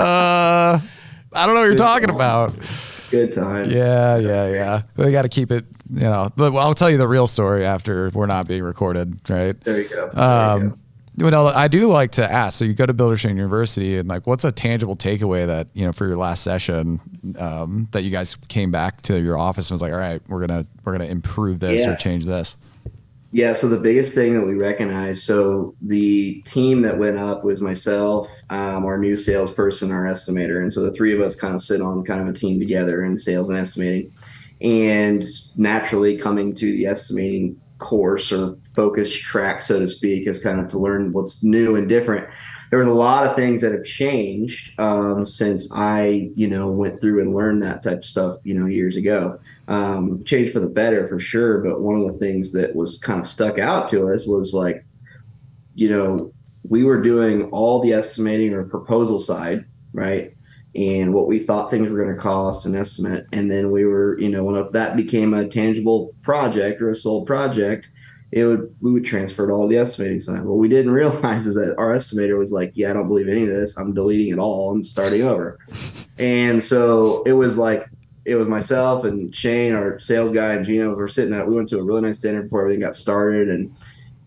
uh 0.00 0.80
i 1.32 1.46
don't 1.46 1.54
know 1.54 1.60
what 1.60 1.66
you're 1.66 1.76
talking 1.76 2.10
about. 2.10 2.54
Good 3.10 3.32
times. 3.32 3.72
Yeah 3.72 4.18
yeah 4.18 4.48
yeah. 4.48 4.82
We 4.96 5.10
got 5.10 5.22
to 5.22 5.28
keep 5.28 5.50
it 5.50 5.64
you 5.92 6.02
know 6.02 6.30
i'll 6.38 6.74
tell 6.74 6.88
you 6.88 6.96
the 6.96 7.08
real 7.08 7.26
story 7.26 7.66
after 7.66 8.10
we're 8.10 8.26
not 8.26 8.46
being 8.46 8.62
recorded 8.62 9.20
right? 9.28 9.60
There 9.60 9.80
you 9.80 9.88
go. 9.88 10.10
There 10.12 10.24
um 10.24 10.62
you 10.62 10.68
go 10.70 10.78
well, 11.20 11.48
I 11.48 11.68
do 11.68 11.88
like 11.88 12.12
to 12.12 12.30
ask. 12.30 12.58
So 12.58 12.64
you 12.64 12.74
go 12.74 12.86
to 12.86 12.94
Buildertrend 12.94 13.36
University, 13.36 13.98
and 13.98 14.08
like, 14.08 14.26
what's 14.26 14.44
a 14.44 14.52
tangible 14.52 14.96
takeaway 14.96 15.46
that 15.46 15.68
you 15.74 15.84
know 15.84 15.92
for 15.92 16.06
your 16.06 16.16
last 16.16 16.42
session 16.42 17.00
um, 17.38 17.88
that 17.92 18.02
you 18.02 18.10
guys 18.10 18.34
came 18.48 18.70
back 18.70 19.02
to 19.02 19.20
your 19.20 19.38
office 19.38 19.70
and 19.70 19.74
was 19.74 19.82
like, 19.82 19.92
all 19.92 19.98
right, 19.98 20.22
we're 20.28 20.46
gonna 20.46 20.66
we're 20.84 20.92
gonna 20.92 21.04
improve 21.04 21.60
this 21.60 21.84
yeah. 21.84 21.92
or 21.92 21.96
change 21.96 22.24
this. 22.24 22.56
Yeah. 23.32 23.54
So 23.54 23.68
the 23.68 23.76
biggest 23.76 24.14
thing 24.14 24.34
that 24.34 24.44
we 24.44 24.54
recognize, 24.54 25.22
so 25.22 25.76
the 25.82 26.42
team 26.42 26.82
that 26.82 26.98
went 26.98 27.16
up 27.16 27.44
was 27.44 27.60
myself, 27.60 28.28
um, 28.48 28.84
our 28.84 28.98
new 28.98 29.16
salesperson, 29.16 29.92
our 29.92 30.04
estimator, 30.04 30.62
and 30.62 30.72
so 30.72 30.82
the 30.82 30.92
three 30.92 31.14
of 31.14 31.20
us 31.20 31.36
kind 31.36 31.54
of 31.54 31.62
sit 31.62 31.80
on 31.80 32.04
kind 32.04 32.20
of 32.20 32.26
a 32.28 32.32
team 32.32 32.58
together 32.58 33.04
in 33.04 33.18
sales 33.18 33.48
and 33.48 33.58
estimating, 33.58 34.12
and 34.60 35.24
naturally 35.56 36.16
coming 36.16 36.54
to 36.54 36.72
the 36.72 36.86
estimating 36.86 37.60
course 37.80 38.30
or 38.30 38.56
focus 38.76 39.12
track, 39.12 39.62
so 39.62 39.80
to 39.80 39.88
speak, 39.88 40.28
is 40.28 40.42
kind 40.42 40.60
of 40.60 40.68
to 40.68 40.78
learn 40.78 41.12
what's 41.12 41.42
new 41.42 41.76
and 41.76 41.88
different. 41.88 42.28
There 42.70 42.78
was 42.78 42.88
a 42.88 42.92
lot 42.92 43.26
of 43.26 43.34
things 43.34 43.60
that 43.62 43.72
have 43.72 43.84
changed 43.84 44.78
um, 44.78 45.24
since 45.24 45.72
I, 45.74 46.30
you 46.34 46.46
know, 46.46 46.68
went 46.68 47.00
through 47.00 47.20
and 47.20 47.34
learned 47.34 47.62
that 47.62 47.82
type 47.82 47.98
of 47.98 48.04
stuff, 48.04 48.38
you 48.44 48.54
know, 48.54 48.66
years 48.66 48.96
ago. 48.96 49.40
Um, 49.66 50.22
changed 50.24 50.52
for 50.52 50.60
the 50.60 50.68
better 50.68 51.08
for 51.08 51.18
sure, 51.18 51.58
but 51.58 51.80
one 51.80 52.00
of 52.00 52.06
the 52.06 52.18
things 52.18 52.52
that 52.52 52.76
was 52.76 52.98
kind 52.98 53.18
of 53.18 53.26
stuck 53.26 53.58
out 53.58 53.90
to 53.90 54.12
us 54.12 54.26
was 54.26 54.54
like, 54.54 54.84
you 55.74 55.88
know, 55.88 56.32
we 56.68 56.84
were 56.84 57.00
doing 57.00 57.44
all 57.50 57.80
the 57.80 57.92
estimating 57.92 58.52
or 58.52 58.64
proposal 58.64 59.18
side, 59.18 59.64
right? 59.92 60.34
And 60.74 61.12
what 61.12 61.26
we 61.26 61.38
thought 61.38 61.70
things 61.70 61.88
were 61.88 62.02
going 62.02 62.14
to 62.14 62.20
cost 62.20 62.66
an 62.66 62.76
estimate. 62.76 63.26
And 63.32 63.50
then 63.50 63.70
we 63.70 63.84
were, 63.84 64.18
you 64.18 64.28
know, 64.28 64.44
when 64.44 64.70
that 64.72 64.96
became 64.96 65.34
a 65.34 65.48
tangible 65.48 66.14
project 66.22 66.80
or 66.80 66.90
a 66.90 66.96
sold 66.96 67.26
project, 67.26 67.88
it 68.32 68.44
would 68.44 68.72
we 68.80 68.92
would 68.92 69.04
transfer 69.04 69.46
to 69.46 69.52
all 69.52 69.66
the 69.66 69.76
estimating 69.76 70.20
side. 70.20 70.44
What 70.44 70.58
we 70.58 70.68
didn't 70.68 70.92
realize 70.92 71.46
is 71.46 71.56
that 71.56 71.74
our 71.78 71.92
estimator 71.94 72.38
was 72.38 72.52
like, 72.52 72.72
"Yeah, 72.74 72.90
I 72.90 72.92
don't 72.92 73.08
believe 73.08 73.28
any 73.28 73.42
of 73.42 73.48
this. 73.48 73.76
I'm 73.76 73.92
deleting 73.92 74.32
it 74.32 74.38
all 74.38 74.72
and 74.72 74.86
starting 74.86 75.22
over." 75.22 75.58
and 76.18 76.62
so 76.62 77.22
it 77.24 77.32
was 77.32 77.56
like 77.56 77.88
it 78.24 78.36
was 78.36 78.46
myself 78.46 79.04
and 79.04 79.34
Shane, 79.34 79.72
our 79.72 79.98
sales 79.98 80.30
guy, 80.30 80.52
and 80.54 80.64
Gino 80.64 80.94
were 80.94 81.08
sitting 81.08 81.34
at. 81.34 81.48
We 81.48 81.56
went 81.56 81.68
to 81.70 81.78
a 81.78 81.82
really 81.82 82.02
nice 82.02 82.18
dinner 82.18 82.42
before 82.42 82.60
everything 82.60 82.80
got 82.80 82.94
started, 82.94 83.48
and 83.48 83.74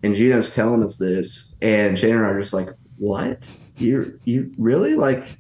and 0.04 0.16
Gino's 0.16 0.54
telling 0.54 0.84
us 0.84 0.98
this, 0.98 1.56
and 1.62 1.98
Shane 1.98 2.16
and 2.16 2.26
I 2.26 2.30
are 2.30 2.40
just 2.42 2.54
like, 2.54 2.70
"What? 2.98 3.48
You 3.78 4.20
you 4.26 4.52
really 4.58 4.96
like?" 4.96 5.38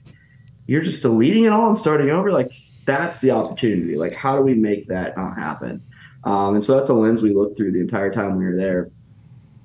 You're 0.67 0.81
just 0.81 1.01
deleting 1.01 1.45
it 1.45 1.49
all 1.49 1.67
and 1.67 1.77
starting 1.77 2.09
over. 2.09 2.31
Like 2.31 2.53
that's 2.85 3.21
the 3.21 3.31
opportunity. 3.31 3.95
Like 3.95 4.13
how 4.13 4.35
do 4.35 4.43
we 4.43 4.53
make 4.53 4.87
that 4.87 5.17
not 5.17 5.37
happen? 5.37 5.81
Um, 6.23 6.55
and 6.55 6.63
so 6.63 6.77
that's 6.77 6.89
a 6.89 6.93
lens 6.93 7.21
we 7.21 7.33
looked 7.33 7.57
through 7.57 7.71
the 7.73 7.81
entire 7.81 8.11
time 8.11 8.37
we 8.37 8.45
were 8.45 8.55
there. 8.55 8.89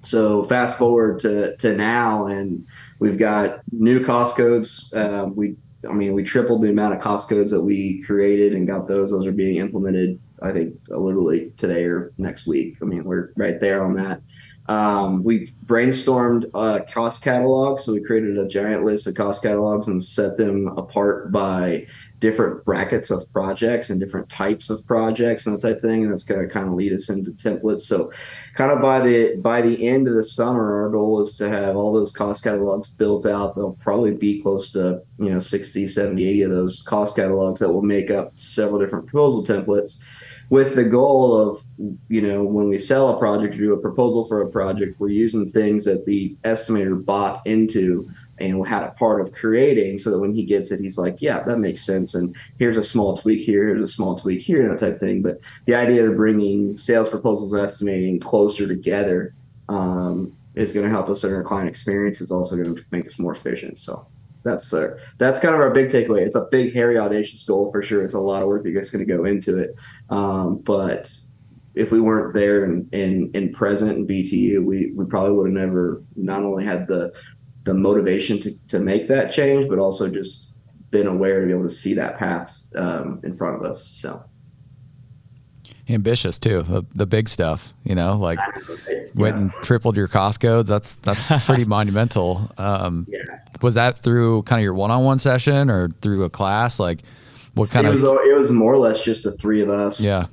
So 0.02 0.44
fast 0.44 0.78
forward 0.78 1.18
to 1.20 1.56
to 1.56 1.76
now, 1.76 2.26
and 2.26 2.66
we've 2.98 3.18
got 3.18 3.60
new 3.72 4.04
cost 4.04 4.36
codes. 4.36 4.92
Uh, 4.94 5.28
we, 5.34 5.56
I 5.88 5.92
mean, 5.92 6.14
we 6.14 6.24
tripled 6.24 6.62
the 6.62 6.70
amount 6.70 6.94
of 6.94 7.00
cost 7.00 7.28
codes 7.28 7.50
that 7.50 7.62
we 7.62 8.02
created 8.02 8.54
and 8.54 8.66
got 8.66 8.88
those. 8.88 9.10
Those 9.10 9.26
are 9.26 9.32
being 9.32 9.56
implemented. 9.56 10.18
I 10.40 10.52
think 10.52 10.76
literally 10.88 11.52
today 11.56 11.84
or 11.84 12.12
next 12.16 12.46
week. 12.46 12.78
I 12.80 12.84
mean, 12.84 13.04
we're 13.04 13.32
right 13.36 13.58
there 13.58 13.84
on 13.84 13.94
that. 13.96 14.22
Um, 14.68 15.24
we 15.24 15.52
brainstormed 15.64 16.52
cost 16.92 17.22
catalog. 17.22 17.78
So 17.78 17.92
we 17.92 18.02
created 18.02 18.38
a 18.38 18.46
giant 18.46 18.84
list 18.84 19.06
of 19.06 19.14
cost 19.14 19.42
catalogs 19.42 19.86
and 19.86 20.02
set 20.02 20.36
them 20.36 20.68
apart 20.76 21.32
by 21.32 21.86
different 22.20 22.64
brackets 22.64 23.10
of 23.10 23.32
projects 23.32 23.90
and 23.90 24.00
different 24.00 24.28
types 24.28 24.70
of 24.70 24.84
projects 24.86 25.46
and 25.46 25.54
that 25.54 25.66
type 25.66 25.76
of 25.76 25.82
thing. 25.82 26.02
And 26.02 26.12
that's 26.12 26.24
going 26.24 26.46
to 26.46 26.52
kind 26.52 26.68
of 26.68 26.74
lead 26.74 26.92
us 26.92 27.08
into 27.08 27.30
templates. 27.30 27.82
So 27.82 28.12
kind 28.56 28.72
of 28.72 28.82
by 28.82 29.00
the 29.00 29.36
by 29.36 29.62
the 29.62 29.86
end 29.86 30.08
of 30.08 30.14
the 30.14 30.24
summer, 30.24 30.82
our 30.82 30.90
goal 30.90 31.20
is 31.20 31.36
to 31.36 31.48
have 31.48 31.76
all 31.76 31.92
those 31.92 32.12
cost 32.12 32.42
catalogs 32.42 32.88
built 32.88 33.24
out. 33.24 33.54
There'll 33.54 33.78
probably 33.80 34.12
be 34.12 34.42
close 34.42 34.70
to, 34.72 35.00
you 35.18 35.30
know, 35.30 35.40
60, 35.40 35.86
70, 35.86 36.28
80 36.28 36.42
of 36.42 36.50
those 36.50 36.82
cost 36.82 37.16
catalogs 37.16 37.60
that 37.60 37.72
will 37.72 37.82
make 37.82 38.10
up 38.10 38.32
several 38.36 38.80
different 38.80 39.06
proposal 39.06 39.44
templates 39.44 40.02
with 40.50 40.74
the 40.74 40.84
goal 40.84 41.36
of 41.36 41.62
you 42.08 42.20
know 42.20 42.42
when 42.42 42.68
we 42.68 42.78
sell 42.78 43.14
a 43.14 43.18
project 43.18 43.54
or 43.54 43.58
do 43.58 43.72
a 43.72 43.78
proposal 43.78 44.26
for 44.26 44.42
a 44.42 44.48
project 44.48 44.98
we're 44.98 45.08
using 45.08 45.50
things 45.50 45.84
that 45.84 46.04
the 46.06 46.34
estimator 46.44 47.04
bought 47.04 47.46
into 47.46 48.10
and 48.40 48.66
had 48.66 48.82
a 48.82 48.90
part 48.92 49.20
of 49.20 49.32
creating 49.32 49.98
so 49.98 50.10
that 50.10 50.18
when 50.18 50.32
he 50.32 50.44
gets 50.44 50.70
it 50.70 50.80
he's 50.80 50.98
like 50.98 51.20
yeah 51.20 51.42
that 51.42 51.58
makes 51.58 51.84
sense. 51.84 52.14
And 52.14 52.34
here's 52.58 52.76
a 52.76 52.84
small 52.84 53.16
tweak 53.16 53.44
here 53.44 53.66
here's 53.66 53.82
a 53.82 53.92
small 53.92 54.18
tweak 54.18 54.40
here 54.40 54.68
that 54.68 54.78
type 54.78 54.94
of 54.94 55.00
thing. 55.00 55.22
But 55.22 55.40
the 55.66 55.74
idea 55.74 56.08
of 56.08 56.16
bringing 56.16 56.76
sales 56.78 57.08
proposals 57.08 57.52
and 57.52 57.62
estimating 57.62 58.20
closer 58.20 58.66
together 58.66 59.34
um, 59.68 60.32
is 60.54 60.72
going 60.72 60.84
to 60.84 60.90
help 60.90 61.08
us 61.08 61.24
in 61.24 61.32
our 61.32 61.42
client 61.42 61.68
experience. 61.68 62.20
It's 62.20 62.30
also 62.30 62.56
going 62.56 62.74
to 62.74 62.84
make 62.90 63.06
us 63.06 63.18
more 63.18 63.32
efficient. 63.32 63.78
So 63.78 64.06
that's 64.42 64.72
uh, 64.72 64.96
that's 65.18 65.40
kind 65.40 65.54
of 65.54 65.60
our 65.60 65.70
big 65.70 65.88
takeaway. 65.88 66.22
It's 66.22 66.34
a 66.34 66.46
big, 66.50 66.74
hairy, 66.74 66.98
audacious 66.98 67.42
goal 67.44 67.70
for 67.70 67.82
sure. 67.82 68.04
It's 68.04 68.14
a 68.14 68.18
lot 68.18 68.42
of 68.42 68.48
work 68.48 68.64
that 68.64 68.72
guy's 68.72 68.90
going 68.90 69.06
to 69.06 69.16
go 69.16 69.24
into 69.24 69.58
it. 69.58 69.74
Um, 70.10 70.58
but 70.58 71.10
if 71.74 71.92
we 71.92 72.00
weren't 72.00 72.34
there 72.34 72.64
and 72.64 72.92
in 72.94 73.52
present 73.52 73.96
in 73.96 74.06
BTU, 74.06 74.64
we 74.64 74.92
we 74.92 75.04
probably 75.06 75.32
would 75.32 75.46
have 75.46 75.68
never 75.68 76.02
not 76.16 76.42
only 76.42 76.64
had 76.64 76.86
the 76.86 77.12
the 77.64 77.74
motivation 77.74 78.40
to 78.40 78.58
to 78.68 78.78
make 78.78 79.08
that 79.08 79.32
change, 79.32 79.68
but 79.68 79.78
also 79.78 80.10
just 80.10 80.54
been 80.90 81.06
aware 81.06 81.40
to 81.40 81.46
be 81.46 81.52
able 81.52 81.68
to 81.68 81.74
see 81.74 81.94
that 81.94 82.16
path 82.16 82.64
um, 82.76 83.20
in 83.24 83.36
front 83.36 83.56
of 83.56 83.70
us. 83.70 83.86
So 83.86 84.22
ambitious 85.88 86.38
too. 86.38 86.62
The, 86.62 86.84
the 86.94 87.06
big 87.06 87.28
stuff, 87.28 87.72
you 87.84 87.94
know, 87.94 88.16
like 88.16 88.38
yeah. 88.88 89.00
went 89.14 89.36
and 89.36 89.52
tripled 89.62 89.96
your 89.96 90.08
cost 90.08 90.40
codes. 90.40 90.68
That's 90.68 90.96
that's 90.96 91.22
pretty 91.44 91.64
monumental. 91.66 92.50
Um, 92.58 93.06
yeah. 93.08 93.20
Was 93.62 93.74
that 93.74 93.98
through 93.98 94.42
kind 94.42 94.60
of 94.60 94.64
your 94.64 94.74
one-on-one 94.74 95.18
session 95.18 95.70
or 95.70 95.88
through 96.00 96.24
a 96.24 96.30
class? 96.30 96.78
Like, 96.78 97.00
what 97.54 97.70
kind 97.70 97.86
it 97.86 97.94
of? 97.94 98.02
Was, 98.02 98.12
it 98.26 98.36
was 98.36 98.50
more 98.50 98.72
or 98.72 98.78
less 98.78 99.02
just 99.02 99.24
the 99.24 99.32
three 99.32 99.62
of 99.62 99.70
us. 99.70 100.00
Yeah. 100.00 100.26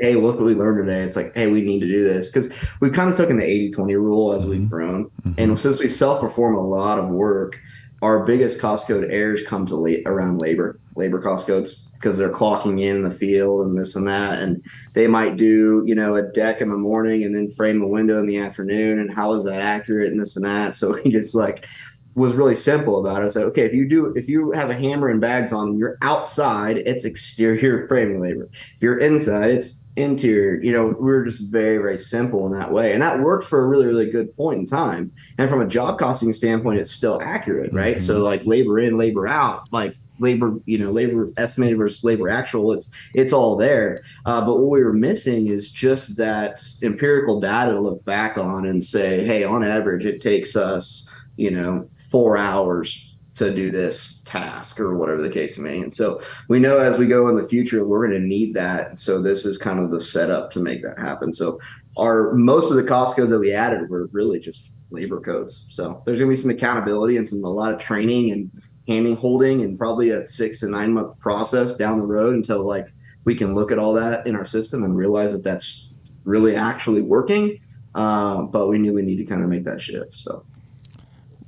Hey, 0.00 0.14
look 0.14 0.36
what 0.36 0.46
we 0.46 0.54
learned 0.54 0.84
today. 0.86 1.02
It's 1.02 1.14
like, 1.14 1.32
hey, 1.34 1.46
we 1.46 1.62
need 1.62 1.78
to 1.80 1.86
do 1.86 2.02
this 2.02 2.28
because 2.28 2.52
we 2.80 2.90
kind 2.90 3.10
of 3.10 3.16
took 3.16 3.30
in 3.30 3.36
the 3.36 3.44
80-20 3.44 3.94
rule 3.94 4.32
as 4.32 4.42
mm-hmm. 4.42 4.50
we've 4.50 4.68
grown, 4.68 5.04
mm-hmm. 5.04 5.34
and 5.38 5.60
since 5.60 5.78
we 5.78 5.88
self-perform 5.88 6.56
a 6.56 6.60
lot 6.60 6.98
of 6.98 7.10
work, 7.10 7.60
our 8.02 8.24
biggest 8.24 8.60
cost 8.60 8.88
code 8.88 9.08
errors 9.08 9.42
come 9.46 9.66
to 9.66 9.76
late 9.76 10.02
around 10.06 10.40
labor, 10.40 10.80
labor 10.96 11.22
cost 11.22 11.46
codes 11.46 11.93
because 12.04 12.18
they're 12.18 12.30
clocking 12.30 12.82
in 12.82 13.00
the 13.00 13.10
field 13.10 13.66
and 13.66 13.78
this 13.78 13.96
and 13.96 14.06
that. 14.06 14.38
And 14.38 14.62
they 14.92 15.06
might 15.06 15.38
do, 15.38 15.82
you 15.86 15.94
know, 15.94 16.14
a 16.16 16.22
deck 16.22 16.60
in 16.60 16.68
the 16.68 16.76
morning 16.76 17.24
and 17.24 17.34
then 17.34 17.50
frame 17.52 17.82
a 17.82 17.88
window 17.88 18.20
in 18.20 18.26
the 18.26 18.36
afternoon. 18.36 18.98
And 18.98 19.10
how 19.10 19.32
is 19.32 19.44
that 19.44 19.58
accurate 19.58 20.12
and 20.12 20.20
this 20.20 20.36
and 20.36 20.44
that? 20.44 20.74
So 20.74 20.92
he 21.02 21.10
just 21.10 21.34
like 21.34 21.66
was 22.14 22.34
really 22.34 22.56
simple 22.56 23.00
about 23.00 23.22
it. 23.22 23.24
I 23.24 23.28
said, 23.28 23.44
okay, 23.44 23.62
if 23.62 23.72
you 23.72 23.88
do, 23.88 24.12
if 24.14 24.28
you 24.28 24.52
have 24.52 24.68
a 24.68 24.74
hammer 24.74 25.08
and 25.08 25.18
bags 25.18 25.50
on, 25.50 25.78
you're 25.78 25.96
outside, 26.02 26.76
it's 26.76 27.06
exterior 27.06 27.88
framing 27.88 28.20
labor. 28.20 28.50
If 28.52 28.82
you're 28.82 28.98
inside, 28.98 29.50
it's 29.52 29.82
interior. 29.96 30.60
You 30.60 30.72
know, 30.74 30.94
we 31.00 31.10
are 31.10 31.24
just 31.24 31.40
very, 31.40 31.78
very 31.78 31.96
simple 31.96 32.44
in 32.46 32.52
that 32.52 32.70
way. 32.70 32.92
And 32.92 33.00
that 33.00 33.20
worked 33.20 33.46
for 33.46 33.64
a 33.64 33.66
really, 33.66 33.86
really 33.86 34.10
good 34.10 34.36
point 34.36 34.58
in 34.60 34.66
time. 34.66 35.10
And 35.38 35.48
from 35.48 35.62
a 35.62 35.66
job 35.66 35.98
costing 35.98 36.34
standpoint, 36.34 36.80
it's 36.80 36.90
still 36.90 37.22
accurate, 37.22 37.72
right? 37.72 37.96
Mm-hmm. 37.96 38.06
So 38.06 38.18
like 38.18 38.44
labor 38.44 38.78
in, 38.78 38.98
labor 38.98 39.26
out, 39.26 39.72
like 39.72 39.96
labor 40.18 40.58
you 40.64 40.78
know 40.78 40.90
labor 40.90 41.32
estimated 41.36 41.76
versus 41.76 42.04
labor 42.04 42.28
actual 42.28 42.72
it's 42.72 42.90
it's 43.14 43.32
all 43.32 43.56
there. 43.56 44.02
Uh, 44.26 44.44
but 44.44 44.58
what 44.58 44.70
we 44.70 44.82
were 44.82 44.92
missing 44.92 45.48
is 45.48 45.70
just 45.70 46.16
that 46.16 46.62
empirical 46.82 47.40
data 47.40 47.72
to 47.72 47.80
look 47.80 48.04
back 48.04 48.38
on 48.38 48.66
and 48.66 48.84
say 48.84 49.24
hey 49.24 49.44
on 49.44 49.64
average 49.64 50.04
it 50.04 50.20
takes 50.20 50.56
us 50.56 51.08
you 51.36 51.50
know 51.50 51.88
four 52.10 52.36
hours 52.36 53.14
to 53.34 53.52
do 53.52 53.70
this 53.70 54.22
task 54.24 54.78
or 54.78 54.96
whatever 54.96 55.20
the 55.20 55.30
case 55.30 55.58
may 55.58 55.72
be. 55.72 55.82
And 55.82 55.94
so 55.94 56.22
we 56.48 56.60
know 56.60 56.78
as 56.78 56.98
we 56.98 57.06
go 57.06 57.28
in 57.28 57.34
the 57.34 57.48
future 57.48 57.84
we're 57.84 58.06
going 58.06 58.20
to 58.20 58.26
need 58.26 58.54
that. 58.54 59.00
So 59.00 59.20
this 59.20 59.44
is 59.44 59.58
kind 59.58 59.80
of 59.80 59.90
the 59.90 60.00
setup 60.00 60.52
to 60.52 60.60
make 60.60 60.82
that 60.82 60.98
happen. 60.98 61.32
So 61.32 61.58
our 61.96 62.32
most 62.34 62.70
of 62.70 62.76
the 62.76 62.84
cost 62.84 63.16
codes 63.16 63.30
that 63.30 63.38
we 63.38 63.52
added 63.52 63.88
were 63.88 64.08
really 64.12 64.38
just 64.38 64.70
labor 64.90 65.20
codes. 65.20 65.66
So 65.68 66.02
there's 66.04 66.18
going 66.18 66.30
to 66.30 66.36
be 66.36 66.40
some 66.40 66.50
accountability 66.50 67.16
and 67.16 67.26
some 67.26 67.42
a 67.44 67.48
lot 67.48 67.72
of 67.72 67.80
training 67.80 68.30
and 68.30 68.50
handing 68.86 69.16
holding 69.16 69.62
and 69.62 69.78
probably 69.78 70.10
a 70.10 70.24
six 70.24 70.60
to 70.60 70.68
nine 70.68 70.92
month 70.92 71.18
process 71.18 71.74
down 71.74 71.98
the 71.98 72.06
road 72.06 72.34
until 72.34 72.66
like 72.66 72.92
we 73.24 73.34
can 73.34 73.54
look 73.54 73.72
at 73.72 73.78
all 73.78 73.94
that 73.94 74.26
in 74.26 74.36
our 74.36 74.44
system 74.44 74.84
and 74.84 74.96
realize 74.96 75.32
that 75.32 75.42
that's 75.42 75.90
really 76.24 76.54
actually 76.54 77.02
working. 77.02 77.60
Uh, 77.94 78.42
but 78.42 78.68
we 78.68 78.78
knew 78.78 78.92
we 78.92 79.02
need 79.02 79.16
to 79.16 79.24
kind 79.24 79.42
of 79.42 79.48
make 79.48 79.64
that 79.64 79.80
shift. 79.80 80.16
So. 80.16 80.44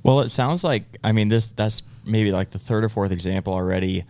Well, 0.03 0.21
it 0.21 0.29
sounds 0.29 0.63
like 0.63 0.83
I 1.03 1.11
mean 1.11 1.27
this. 1.27 1.47
That's 1.47 1.83
maybe 2.05 2.31
like 2.31 2.51
the 2.51 2.59
third 2.59 2.83
or 2.83 2.89
fourth 2.89 3.11
example 3.11 3.53
already. 3.53 4.05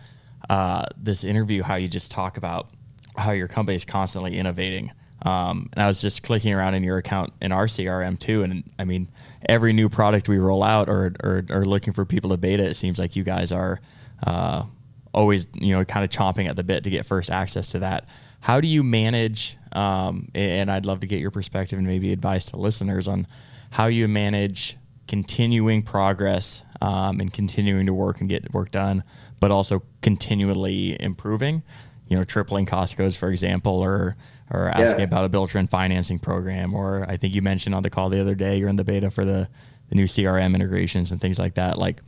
Uh, 0.48 0.84
this 0.96 1.24
interview, 1.24 1.62
how 1.62 1.74
you 1.74 1.88
just 1.88 2.10
talk 2.10 2.36
about 2.36 2.70
how 3.16 3.32
your 3.32 3.48
company 3.48 3.76
is 3.76 3.84
constantly 3.84 4.38
innovating. 4.38 4.92
Um, 5.22 5.68
and 5.72 5.82
I 5.82 5.86
was 5.86 6.00
just 6.00 6.22
clicking 6.22 6.52
around 6.52 6.74
in 6.74 6.84
your 6.84 6.96
account 6.96 7.32
in 7.40 7.50
our 7.50 7.66
CRM 7.66 8.18
too, 8.18 8.42
and 8.44 8.62
I 8.78 8.84
mean, 8.84 9.08
every 9.48 9.72
new 9.72 9.88
product 9.88 10.28
we 10.28 10.38
roll 10.38 10.62
out 10.62 10.88
or, 10.88 11.12
or, 11.22 11.44
or 11.50 11.64
looking 11.64 11.92
for 11.92 12.04
people 12.04 12.30
to 12.30 12.36
beta, 12.36 12.62
it 12.62 12.74
seems 12.74 12.98
like 12.98 13.16
you 13.16 13.24
guys 13.24 13.50
are 13.50 13.80
uh, 14.26 14.62
always 15.12 15.46
you 15.54 15.74
know 15.74 15.84
kind 15.84 16.04
of 16.04 16.10
chomping 16.10 16.48
at 16.48 16.56
the 16.56 16.62
bit 16.62 16.84
to 16.84 16.90
get 16.90 17.06
first 17.06 17.30
access 17.30 17.72
to 17.72 17.80
that. 17.80 18.06
How 18.40 18.60
do 18.60 18.68
you 18.68 18.82
manage? 18.84 19.56
Um, 19.72 20.28
and 20.34 20.70
I'd 20.70 20.86
love 20.86 21.00
to 21.00 21.06
get 21.06 21.20
your 21.20 21.30
perspective 21.30 21.78
and 21.78 21.86
maybe 21.86 22.12
advice 22.12 22.46
to 22.46 22.56
listeners 22.56 23.08
on 23.08 23.26
how 23.70 23.86
you 23.86 24.08
manage 24.08 24.76
continuing 25.08 25.82
progress 25.82 26.62
um, 26.80 27.20
and 27.20 27.32
continuing 27.32 27.86
to 27.86 27.94
work 27.94 28.20
and 28.20 28.28
get 28.28 28.52
work 28.52 28.70
done, 28.70 29.02
but 29.40 29.50
also 29.50 29.82
continually 30.02 31.00
improving. 31.00 31.62
You 32.06 32.16
know, 32.16 32.24
tripling 32.24 32.64
cost 32.64 32.96
codes, 32.96 33.16
for 33.16 33.30
example, 33.30 33.72
or 33.72 34.16
or 34.50 34.68
asking 34.68 35.00
yeah. 35.00 35.04
about 35.04 35.24
a 35.24 35.28
build 35.28 35.50
trend 35.50 35.70
financing 35.70 36.18
program, 36.18 36.74
or 36.74 37.04
I 37.08 37.16
think 37.16 37.34
you 37.34 37.42
mentioned 37.42 37.74
on 37.74 37.82
the 37.82 37.90
call 37.90 38.08
the 38.08 38.20
other 38.20 38.34
day 38.34 38.56
you're 38.56 38.68
in 38.68 38.76
the 38.76 38.84
beta 38.84 39.10
for 39.10 39.24
the 39.24 39.48
the 39.88 39.94
new 39.94 40.04
CRM 40.04 40.54
integrations 40.54 41.12
and 41.12 41.20
things 41.20 41.38
like 41.38 41.54
that. 41.54 41.78
Like, 41.78 42.02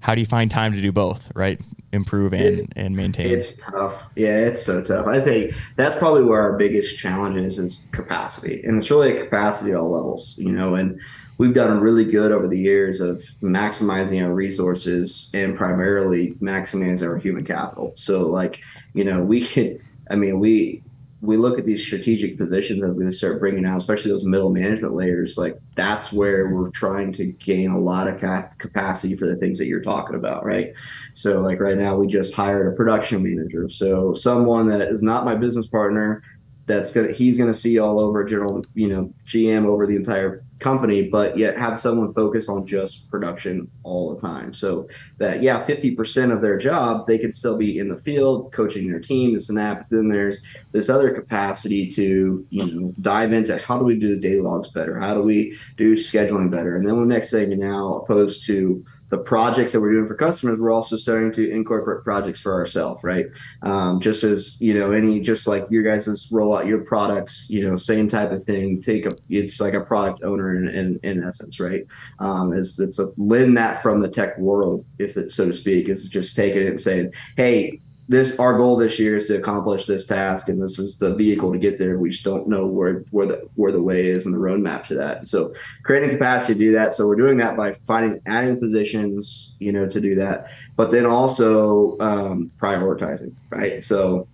how 0.00 0.14
do 0.14 0.20
you 0.20 0.26
find 0.26 0.50
time 0.50 0.72
to 0.72 0.80
do 0.80 0.92
both, 0.92 1.30
right? 1.34 1.60
Improve 1.92 2.32
and, 2.32 2.42
it's, 2.42 2.66
and 2.76 2.96
maintain. 2.96 3.30
It's 3.30 3.58
tough. 3.58 4.02
Yeah, 4.16 4.38
it's 4.38 4.62
so 4.62 4.82
tough. 4.82 5.06
I 5.06 5.20
think 5.20 5.54
that's 5.76 5.96
probably 5.96 6.24
where 6.24 6.40
our 6.40 6.56
biggest 6.56 6.98
challenge 6.98 7.36
is 7.36 7.58
is 7.58 7.86
capacity. 7.92 8.62
And 8.64 8.78
it's 8.78 8.90
really 8.90 9.16
a 9.16 9.24
capacity 9.24 9.70
at 9.70 9.76
all 9.76 9.90
levels, 9.90 10.36
you 10.38 10.52
know, 10.52 10.74
and 10.74 11.00
we've 11.38 11.54
done 11.54 11.80
really 11.80 12.04
good 12.04 12.32
over 12.32 12.46
the 12.46 12.58
years 12.58 13.00
of 13.00 13.24
maximizing 13.42 14.24
our 14.24 14.34
resources 14.34 15.30
and 15.34 15.56
primarily 15.56 16.32
maximizing 16.34 17.08
our 17.08 17.16
human 17.16 17.44
capital. 17.44 17.92
So 17.96 18.22
like, 18.22 18.60
you 18.92 19.04
know, 19.04 19.22
we 19.22 19.44
can 19.44 19.80
I 20.10 20.16
mean, 20.16 20.38
we 20.38 20.82
we 21.20 21.36
look 21.36 21.58
at 21.58 21.66
these 21.66 21.84
strategic 21.84 22.38
positions 22.38 22.80
that 22.80 22.94
we 22.94 23.10
start 23.10 23.40
bringing 23.40 23.66
out, 23.66 23.78
especially 23.78 24.12
those 24.12 24.24
middle 24.24 24.50
management 24.50 24.94
layers, 24.94 25.36
like 25.36 25.58
that's 25.74 26.12
where 26.12 26.48
we're 26.48 26.70
trying 26.70 27.12
to 27.12 27.26
gain 27.26 27.70
a 27.70 27.78
lot 27.78 28.06
of 28.06 28.20
capacity 28.58 29.16
for 29.16 29.26
the 29.26 29.36
things 29.36 29.58
that 29.58 29.66
you're 29.66 29.82
talking 29.82 30.14
about, 30.14 30.44
right? 30.44 30.72
So, 31.14 31.40
like 31.40 31.58
right 31.58 31.76
now, 31.76 31.96
we 31.96 32.06
just 32.06 32.34
hired 32.34 32.72
a 32.72 32.76
production 32.76 33.22
manager. 33.24 33.68
So, 33.68 34.14
someone 34.14 34.68
that 34.68 34.80
is 34.82 35.02
not 35.02 35.24
my 35.24 35.34
business 35.34 35.66
partner 35.66 36.22
that's 36.66 36.92
gonna 36.92 37.10
he's 37.10 37.36
gonna 37.36 37.54
see 37.54 37.78
all 37.78 37.98
over 37.98 38.22
general 38.24 38.62
you 38.74 38.88
know 38.88 39.12
GM 39.26 39.66
over 39.66 39.86
the 39.86 39.96
entire 39.96 40.44
company, 40.58 41.08
but 41.08 41.38
yet 41.38 41.56
have 41.56 41.80
someone 41.80 42.12
focus 42.12 42.48
on 42.48 42.66
just 42.66 43.10
production 43.10 43.70
all 43.82 44.14
the 44.14 44.20
time. 44.20 44.52
So 44.52 44.88
that 45.18 45.42
yeah, 45.42 45.64
fifty 45.64 45.94
percent 45.94 46.32
of 46.32 46.42
their 46.42 46.58
job 46.58 47.06
they 47.06 47.18
could 47.18 47.34
still 47.34 47.56
be 47.56 47.78
in 47.78 47.88
the 47.88 48.00
field 48.02 48.52
coaching 48.52 48.90
their 48.90 49.00
team, 49.00 49.34
this 49.34 49.48
and 49.48 49.58
that. 49.58 49.78
But 49.78 49.96
then 49.96 50.08
there's 50.08 50.42
this 50.72 50.88
other 50.88 51.12
capacity 51.12 51.88
to 51.90 52.46
you 52.50 52.80
know 52.80 52.94
dive 53.00 53.32
into 53.32 53.56
how 53.58 53.78
do 53.78 53.84
we 53.84 53.98
do 53.98 54.14
the 54.14 54.20
day 54.20 54.40
logs 54.40 54.68
better, 54.68 54.98
how 54.98 55.14
do 55.14 55.22
we 55.22 55.56
do 55.76 55.94
scheduling 55.94 56.50
better, 56.50 56.76
and 56.76 56.86
then 56.86 56.98
the 56.98 57.06
next 57.06 57.30
thing 57.30 57.56
now 57.58 57.94
opposed 57.94 58.46
to 58.46 58.84
the 59.10 59.18
projects 59.18 59.72
that 59.72 59.80
we're 59.80 59.92
doing 59.92 60.06
for 60.06 60.14
customers, 60.14 60.58
we're 60.58 60.70
also 60.70 60.96
starting 60.96 61.32
to 61.32 61.50
incorporate 61.50 62.04
projects 62.04 62.40
for 62.40 62.54
ourselves, 62.54 63.02
right? 63.02 63.26
Um, 63.62 64.00
just 64.00 64.22
as 64.22 64.60
you 64.60 64.74
know, 64.74 64.92
any 64.92 65.20
just 65.20 65.46
like 65.46 65.64
your 65.70 65.82
guys' 65.82 66.28
roll 66.30 66.56
out 66.56 66.66
your 66.66 66.80
products, 66.84 67.46
you 67.48 67.66
know, 67.66 67.74
same 67.76 68.08
type 68.08 68.32
of 68.32 68.44
thing. 68.44 68.80
Take 68.80 69.06
a, 69.06 69.12
it's 69.28 69.60
like 69.60 69.74
a 69.74 69.80
product 69.80 70.22
owner 70.22 70.56
in 70.56 70.68
in, 70.68 71.00
in 71.02 71.24
essence, 71.24 71.58
right? 71.58 71.84
Um, 72.18 72.52
is 72.52 72.78
it's 72.78 72.98
a 72.98 73.08
lend 73.16 73.56
that 73.56 73.82
from 73.82 74.00
the 74.00 74.08
tech 74.08 74.38
world, 74.38 74.84
if 74.98 75.16
it, 75.16 75.32
so 75.32 75.46
to 75.46 75.52
speak, 75.52 75.88
is 75.88 76.08
just 76.08 76.36
taking 76.36 76.62
it 76.62 76.68
and 76.68 76.80
saying, 76.80 77.12
hey, 77.36 77.80
this 78.08 78.38
our 78.38 78.56
goal 78.56 78.76
this 78.76 78.98
year 78.98 79.18
is 79.18 79.26
to 79.26 79.36
accomplish 79.36 79.84
this 79.84 80.06
task 80.06 80.48
and 80.48 80.60
this 80.60 80.78
is 80.78 80.96
the 80.96 81.14
vehicle 81.14 81.52
to 81.52 81.58
get 81.58 81.78
there. 81.78 81.98
We 81.98 82.08
just 82.08 82.24
don't 82.24 82.48
know 82.48 82.66
where 82.66 83.04
where 83.10 83.26
the 83.26 83.48
where 83.54 83.70
the 83.70 83.82
way 83.82 84.06
is 84.06 84.24
and 84.24 84.34
the 84.34 84.38
roadmap 84.38 84.84
to 84.86 84.94
that. 84.94 85.28
So 85.28 85.52
creating 85.82 86.10
capacity 86.10 86.54
to 86.54 86.58
do 86.58 86.72
that. 86.72 86.94
So 86.94 87.06
we're 87.06 87.16
doing 87.16 87.36
that 87.38 87.56
by 87.56 87.74
finding 87.86 88.20
adding 88.26 88.58
positions 88.58 89.56
you 89.60 89.72
know 89.72 89.86
to 89.86 90.00
do 90.00 90.14
that 90.14 90.46
but 90.76 90.90
then 90.90 91.04
also 91.04 91.98
um, 92.00 92.50
prioritizing 92.58 93.34
right? 93.50 93.84
So 93.84 94.26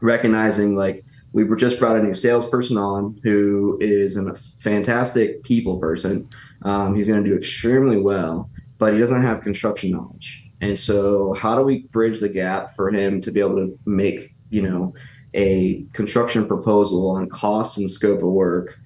recognizing 0.00 0.76
like 0.76 1.04
we 1.32 1.44
were 1.44 1.56
just 1.56 1.78
brought 1.80 1.96
a 1.96 2.02
new 2.02 2.14
salesperson 2.14 2.76
on 2.76 3.18
who 3.24 3.76
is 3.80 4.16
a 4.16 4.34
fantastic 4.34 5.42
people 5.42 5.78
person. 5.78 6.28
Um, 6.62 6.94
he's 6.94 7.08
going 7.08 7.24
to 7.24 7.28
do 7.28 7.36
extremely 7.36 7.96
well 7.96 8.48
but 8.78 8.92
he 8.92 9.00
doesn't 9.00 9.22
have 9.22 9.42
construction 9.42 9.90
knowledge 9.90 10.39
and 10.60 10.78
so, 10.78 11.32
how 11.34 11.56
do 11.56 11.62
we 11.62 11.86
bridge 11.88 12.20
the 12.20 12.28
gap 12.28 12.76
for 12.76 12.90
him 12.90 13.20
to 13.22 13.30
be 13.30 13.40
able 13.40 13.56
to 13.56 13.78
make, 13.86 14.34
you 14.50 14.62
know, 14.62 14.94
a 15.34 15.84
construction 15.92 16.46
proposal 16.46 17.10
on 17.10 17.28
cost 17.28 17.78
and 17.78 17.90
scope 17.90 18.22
of 18.22 18.28
work 18.28 18.78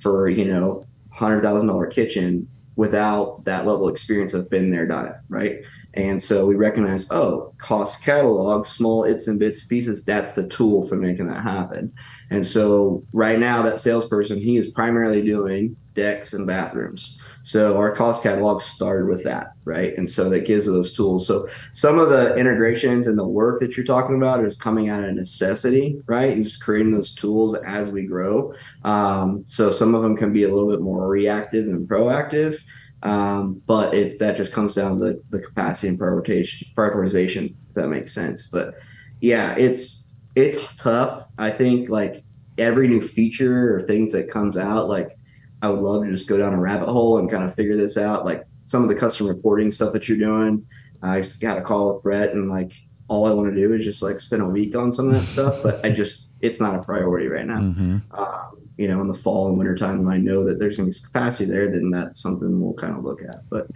for, 0.00 0.28
you 0.28 0.44
know, 0.44 0.86
hundred 1.10 1.42
thousand 1.42 1.68
dollar 1.68 1.86
kitchen 1.86 2.48
without 2.76 3.44
that 3.44 3.66
level 3.66 3.88
of 3.88 3.92
experience 3.92 4.34
of 4.34 4.50
been 4.50 4.70
there, 4.70 4.86
done 4.86 5.06
it, 5.06 5.16
right? 5.28 5.58
And 5.94 6.22
so 6.22 6.46
we 6.46 6.54
recognize, 6.54 7.10
oh, 7.10 7.52
cost 7.58 8.02
catalog, 8.02 8.64
small 8.64 9.04
its 9.04 9.26
and 9.26 9.38
bits 9.38 9.64
pieces, 9.64 10.04
that's 10.04 10.34
the 10.34 10.46
tool 10.48 10.86
for 10.86 10.96
making 10.96 11.26
that 11.26 11.42
happen. 11.42 11.92
And 12.30 12.46
so 12.46 13.04
right 13.12 13.38
now, 13.38 13.62
that 13.62 13.80
salesperson, 13.80 14.38
he 14.38 14.56
is 14.56 14.68
primarily 14.68 15.22
doing 15.22 15.76
decks 15.94 16.32
and 16.32 16.46
bathrooms. 16.46 17.18
So 17.42 17.76
our 17.76 17.94
cost 17.94 18.22
catalog 18.22 18.60
started 18.60 19.08
with 19.08 19.24
that, 19.24 19.52
right? 19.64 19.96
And 19.96 20.08
so 20.08 20.28
that 20.30 20.46
gives 20.46 20.66
those 20.66 20.92
tools. 20.92 21.26
So 21.26 21.48
some 21.72 21.98
of 21.98 22.10
the 22.10 22.34
integrations 22.36 23.06
and 23.06 23.18
the 23.18 23.26
work 23.26 23.60
that 23.60 23.76
you're 23.76 23.86
talking 23.86 24.16
about 24.16 24.44
is 24.44 24.56
coming 24.56 24.88
out 24.88 25.02
of 25.02 25.14
necessity, 25.14 26.00
right? 26.06 26.32
And 26.32 26.44
just 26.44 26.62
creating 26.62 26.92
those 26.92 27.14
tools 27.14 27.56
as 27.66 27.90
we 27.90 28.06
grow. 28.06 28.54
Um, 28.84 29.42
so 29.46 29.72
some 29.72 29.94
of 29.94 30.02
them 30.02 30.16
can 30.16 30.32
be 30.32 30.44
a 30.44 30.48
little 30.48 30.68
bit 30.68 30.80
more 30.80 31.08
reactive 31.08 31.66
and 31.66 31.88
proactive. 31.88 32.60
Um, 33.02 33.62
but 33.66 33.94
it 33.94 34.18
that 34.18 34.36
just 34.36 34.52
comes 34.52 34.74
down 34.74 34.98
to 34.98 35.04
the, 35.04 35.22
the 35.30 35.38
capacity 35.38 35.88
and 35.88 35.98
prioritization 35.98 36.74
prioritization, 36.74 37.54
if 37.68 37.74
that 37.74 37.88
makes 37.88 38.12
sense. 38.12 38.46
But 38.46 38.74
yeah, 39.20 39.54
it's 39.56 40.09
it's 40.40 40.58
tough. 40.76 41.26
I 41.38 41.50
think 41.50 41.88
like 41.88 42.24
every 42.58 42.88
new 42.88 43.00
feature 43.00 43.74
or 43.74 43.82
things 43.82 44.12
that 44.12 44.30
comes 44.30 44.56
out, 44.56 44.88
like 44.88 45.16
I 45.62 45.68
would 45.68 45.80
love 45.80 46.04
to 46.04 46.10
just 46.10 46.28
go 46.28 46.38
down 46.38 46.54
a 46.54 46.58
rabbit 46.58 46.88
hole 46.88 47.18
and 47.18 47.30
kind 47.30 47.44
of 47.44 47.54
figure 47.54 47.76
this 47.76 47.96
out. 47.96 48.24
Like 48.24 48.44
some 48.64 48.82
of 48.82 48.88
the 48.88 48.94
custom 48.94 49.26
reporting 49.26 49.70
stuff 49.70 49.92
that 49.92 50.08
you're 50.08 50.18
doing. 50.18 50.64
I 51.02 51.22
got 51.40 51.58
a 51.58 51.62
call 51.62 51.94
with 51.94 52.02
Brett 52.02 52.32
and 52.32 52.50
like 52.50 52.72
all 53.08 53.26
I 53.26 53.32
want 53.32 53.52
to 53.52 53.54
do 53.54 53.74
is 53.74 53.84
just 53.84 54.02
like 54.02 54.20
spend 54.20 54.42
a 54.42 54.46
week 54.46 54.76
on 54.76 54.92
some 54.92 55.08
of 55.08 55.14
that 55.14 55.26
stuff, 55.26 55.62
but 55.62 55.84
I 55.84 55.90
just 55.90 56.32
it's 56.40 56.60
not 56.60 56.76
a 56.76 56.82
priority 56.82 57.26
right 57.26 57.46
now. 57.46 57.58
Mm-hmm. 57.58 57.98
Um, 58.12 58.60
you 58.78 58.88
know, 58.88 59.00
in 59.00 59.08
the 59.08 59.14
fall 59.14 59.48
and 59.48 59.58
winter 59.58 59.76
time 59.76 60.04
when 60.04 60.14
I 60.14 60.18
know 60.18 60.44
that 60.44 60.58
there's 60.58 60.76
gonna 60.76 60.88
be 60.88 60.94
capacity 60.94 61.50
there, 61.50 61.68
then 61.68 61.90
that's 61.90 62.20
something 62.20 62.62
we'll 62.62 62.74
kind 62.74 62.96
of 62.96 63.04
look 63.04 63.22
at. 63.22 63.48
But 63.50 63.66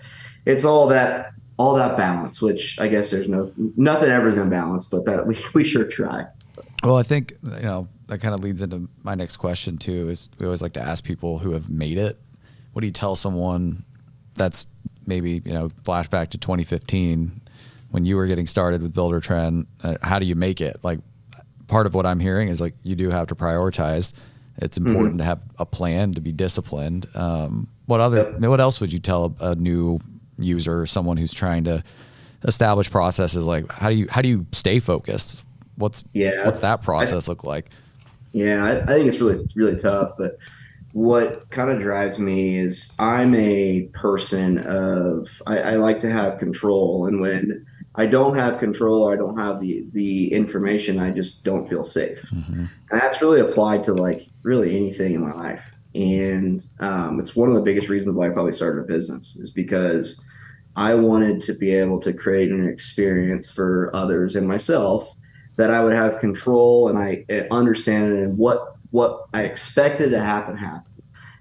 it's 0.47 0.65
all 0.65 0.87
that 0.89 1.33
all 1.57 1.75
that 1.75 1.97
balance, 1.97 2.41
which 2.41 2.79
I 2.79 2.89
guess 2.89 3.11
there's 3.11 3.29
no 3.29 3.53
nothing 3.77 4.11
ever 4.11 4.29
is 4.29 4.37
in 4.37 4.49
balance, 4.49 4.87
but 4.87 5.05
that 5.07 5.27
we, 5.27 5.37
we 5.55 5.65
sure 5.65 5.85
try. 5.85 6.27
Well, 6.85 6.97
I 6.97 7.03
think 7.03 7.35
you 7.43 7.63
know 7.63 7.89
that 8.09 8.19
kind 8.19 8.35
of 8.35 8.41
leads 8.41 8.63
into 8.63 8.89
my 9.03 9.15
next 9.15 9.39
question 9.39 9.79
too. 9.79 10.09
Is 10.09 10.31
we 10.39 10.47
always 10.47 10.63
like 10.63 10.75
to 10.75 10.83
ask 10.83 11.05
people 11.05 11.39
who 11.39 11.53
have 11.53 11.71
made 11.71 11.99
it. 11.99 12.21
What 12.73 12.81
do 12.81 12.87
you 12.87 12.93
tell 12.93 13.17
someone 13.17 13.85
that's 14.35 14.67
maybe 15.07 15.43
you 15.45 15.53
know 15.53 15.69
flashback 15.85 16.29
to 16.31 16.39
2015 16.39 17.41
when 17.91 18.05
you 18.05 18.17
were 18.17 18.27
getting 18.27 18.47
started 18.47 18.83
with 18.83 18.95
Buildertrend? 18.95 19.67
Uh, 19.83 19.97
how 20.03 20.19
do 20.19 20.27
you 20.27 20.35
make 20.35 20.61
it? 20.61 20.79
Like 20.83 20.99
part 21.69 21.87
of 21.87 21.95
what 21.95 22.07
I'm 22.07 22.21
hearing 22.21 22.49
is 22.49 22.61
like 22.61 22.75
you 22.83 22.95
do 22.95 23.11
have 23.11 23.29
to 23.29 23.35
prioritize. 23.35 24.13
It's 24.59 24.79
mm-hmm. 24.79 24.89
important 24.89 25.15
mm-hmm. 25.15 25.19
to 25.19 25.25
have 25.25 25.43
a 25.59 25.67
plan 25.67 26.15
to 26.15 26.21
be 26.21 26.33
disciplined. 26.33 27.07
Um, 27.15 27.69
what 27.87 28.01
other? 28.01 28.37
Yep. 28.39 28.41
What 28.41 28.61
else 28.61 28.81
would 28.81 28.93
you 28.93 29.01
tell 29.01 29.37
a, 29.41 29.51
a 29.51 29.55
new 29.55 30.01
user, 30.39 30.83
or 30.83 30.87
someone 30.87 31.17
who's 31.17 31.35
trying 31.35 31.65
to 31.65 31.83
establish 32.45 32.91
processes? 32.91 33.47
Like 33.47 33.71
how 33.73 33.89
do 33.89 33.97
you 33.97 34.07
how 34.11 34.21
do 34.21 34.29
you 34.29 34.47
stay 34.53 34.79
focused? 34.79 35.45
What's 35.77 36.05
yeah, 36.13 36.45
what's 36.45 36.61
that 36.61 36.83
process 36.83 37.29
I, 37.29 37.33
look 37.33 37.45
like? 37.45 37.71
Yeah, 38.33 38.65
I, 38.65 38.83
I 38.83 38.87
think 38.87 39.09
it's 39.09 39.21
really 39.21 39.47
really 39.55 39.77
tough. 39.77 40.13
But 40.19 40.39
what 40.93 41.51
kind 41.51 41.71
of 41.71 41.81
drives 41.81 42.19
me 42.19 42.57
is 42.57 42.95
I'm 42.99 43.35
a 43.35 43.89
person 43.93 44.59
of 44.59 45.43
I, 45.47 45.59
I, 45.59 45.75
like 45.77 45.99
to 46.01 46.11
have 46.11 46.39
control, 46.39 47.07
and 47.07 47.21
when 47.21 47.67
I 47.97 48.07
don't 48.07 48.37
have 48.37 48.59
control, 48.59 49.13
I 49.13 49.17
don't 49.17 49.37
have 49.37 49.61
the 49.61 49.87
the 49.93 50.33
information, 50.33 50.99
I 50.99 51.11
just 51.11 51.45
don't 51.45 51.69
feel 51.69 51.85
safe. 51.85 52.21
Mm-hmm. 52.33 52.65
And 52.91 53.01
that's 53.01 53.21
really 53.21 53.41
applied 53.41 53.85
to 53.85 53.95
like 53.95 54.29
really 54.43 54.77
anything 54.77 55.15
in 55.15 55.21
my 55.21 55.33
life. 55.33 55.63
And 55.95 56.65
um, 56.81 57.21
it's 57.21 57.37
one 57.37 57.49
of 57.49 57.55
the 57.55 57.63
biggest 57.63 57.89
reasons 57.89 58.17
why 58.17 58.27
I 58.27 58.31
probably 58.31 58.53
started 58.53 58.81
a 58.81 58.85
business 58.85 59.37
is 59.37 59.51
because 59.51 60.29
I 60.77 60.95
wanted 60.95 61.41
to 61.43 61.55
be 61.55 61.73
able 61.73 62.01
to 62.01 62.13
create 62.13 62.51
an 62.51 62.69
experience 62.69 63.51
for 63.51 63.95
others 63.95 64.35
and 64.35 64.47
myself 64.47 65.15
that 65.57 65.71
I 65.71 65.83
would 65.83 65.93
have 65.93 66.19
control 66.19 66.89
and 66.89 66.99
I 66.99 67.25
understand 67.51 68.13
it 68.13 68.23
and 68.23 68.39
what 68.39 68.77
what 68.91 69.27
I 69.35 69.43
expected 69.43 70.11
to 70.11 70.21
happen 70.21 70.57
happen. 70.57 70.93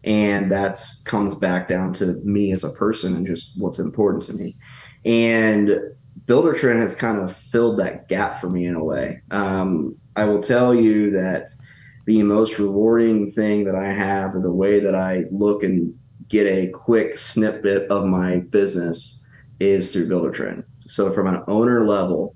And 0.03 0.51
that's 0.51 1.01
comes 1.03 1.35
back 1.35 1.67
down 1.67 1.93
to 1.93 2.07
me 2.23 2.51
as 2.51 2.63
a 2.63 2.71
person 2.71 3.15
and 3.15 3.25
just 3.27 3.53
what's 3.57 3.79
important 3.79 4.23
to 4.23 4.33
me. 4.33 4.57
And 5.05 5.69
Buildertrend 6.25 6.81
has 6.81 6.95
kind 6.95 7.19
of 7.19 7.35
filled 7.35 7.79
that 7.79 8.07
gap 8.07 8.39
for 8.39 8.49
me 8.49 8.65
in 8.65 8.75
a 8.75 8.83
way. 8.83 9.21
Um, 9.31 9.95
I 10.15 10.25
will 10.25 10.41
tell 10.41 10.73
you 10.73 11.11
that 11.11 11.47
the 12.05 12.23
most 12.23 12.59
rewarding 12.59 13.29
thing 13.29 13.63
that 13.65 13.75
I 13.75 13.91
have, 13.91 14.35
or 14.35 14.41
the 14.41 14.51
way 14.51 14.79
that 14.79 14.95
I 14.95 15.25
look 15.31 15.63
and 15.63 15.97
get 16.27 16.47
a 16.47 16.67
quick 16.69 17.17
snippet 17.17 17.89
of 17.89 18.05
my 18.05 18.37
business, 18.37 19.27
is 19.59 19.91
through 19.91 20.09
Buildertrend. 20.09 20.63
So, 20.81 21.11
from 21.11 21.27
an 21.27 21.43
owner 21.47 21.85
level, 21.85 22.35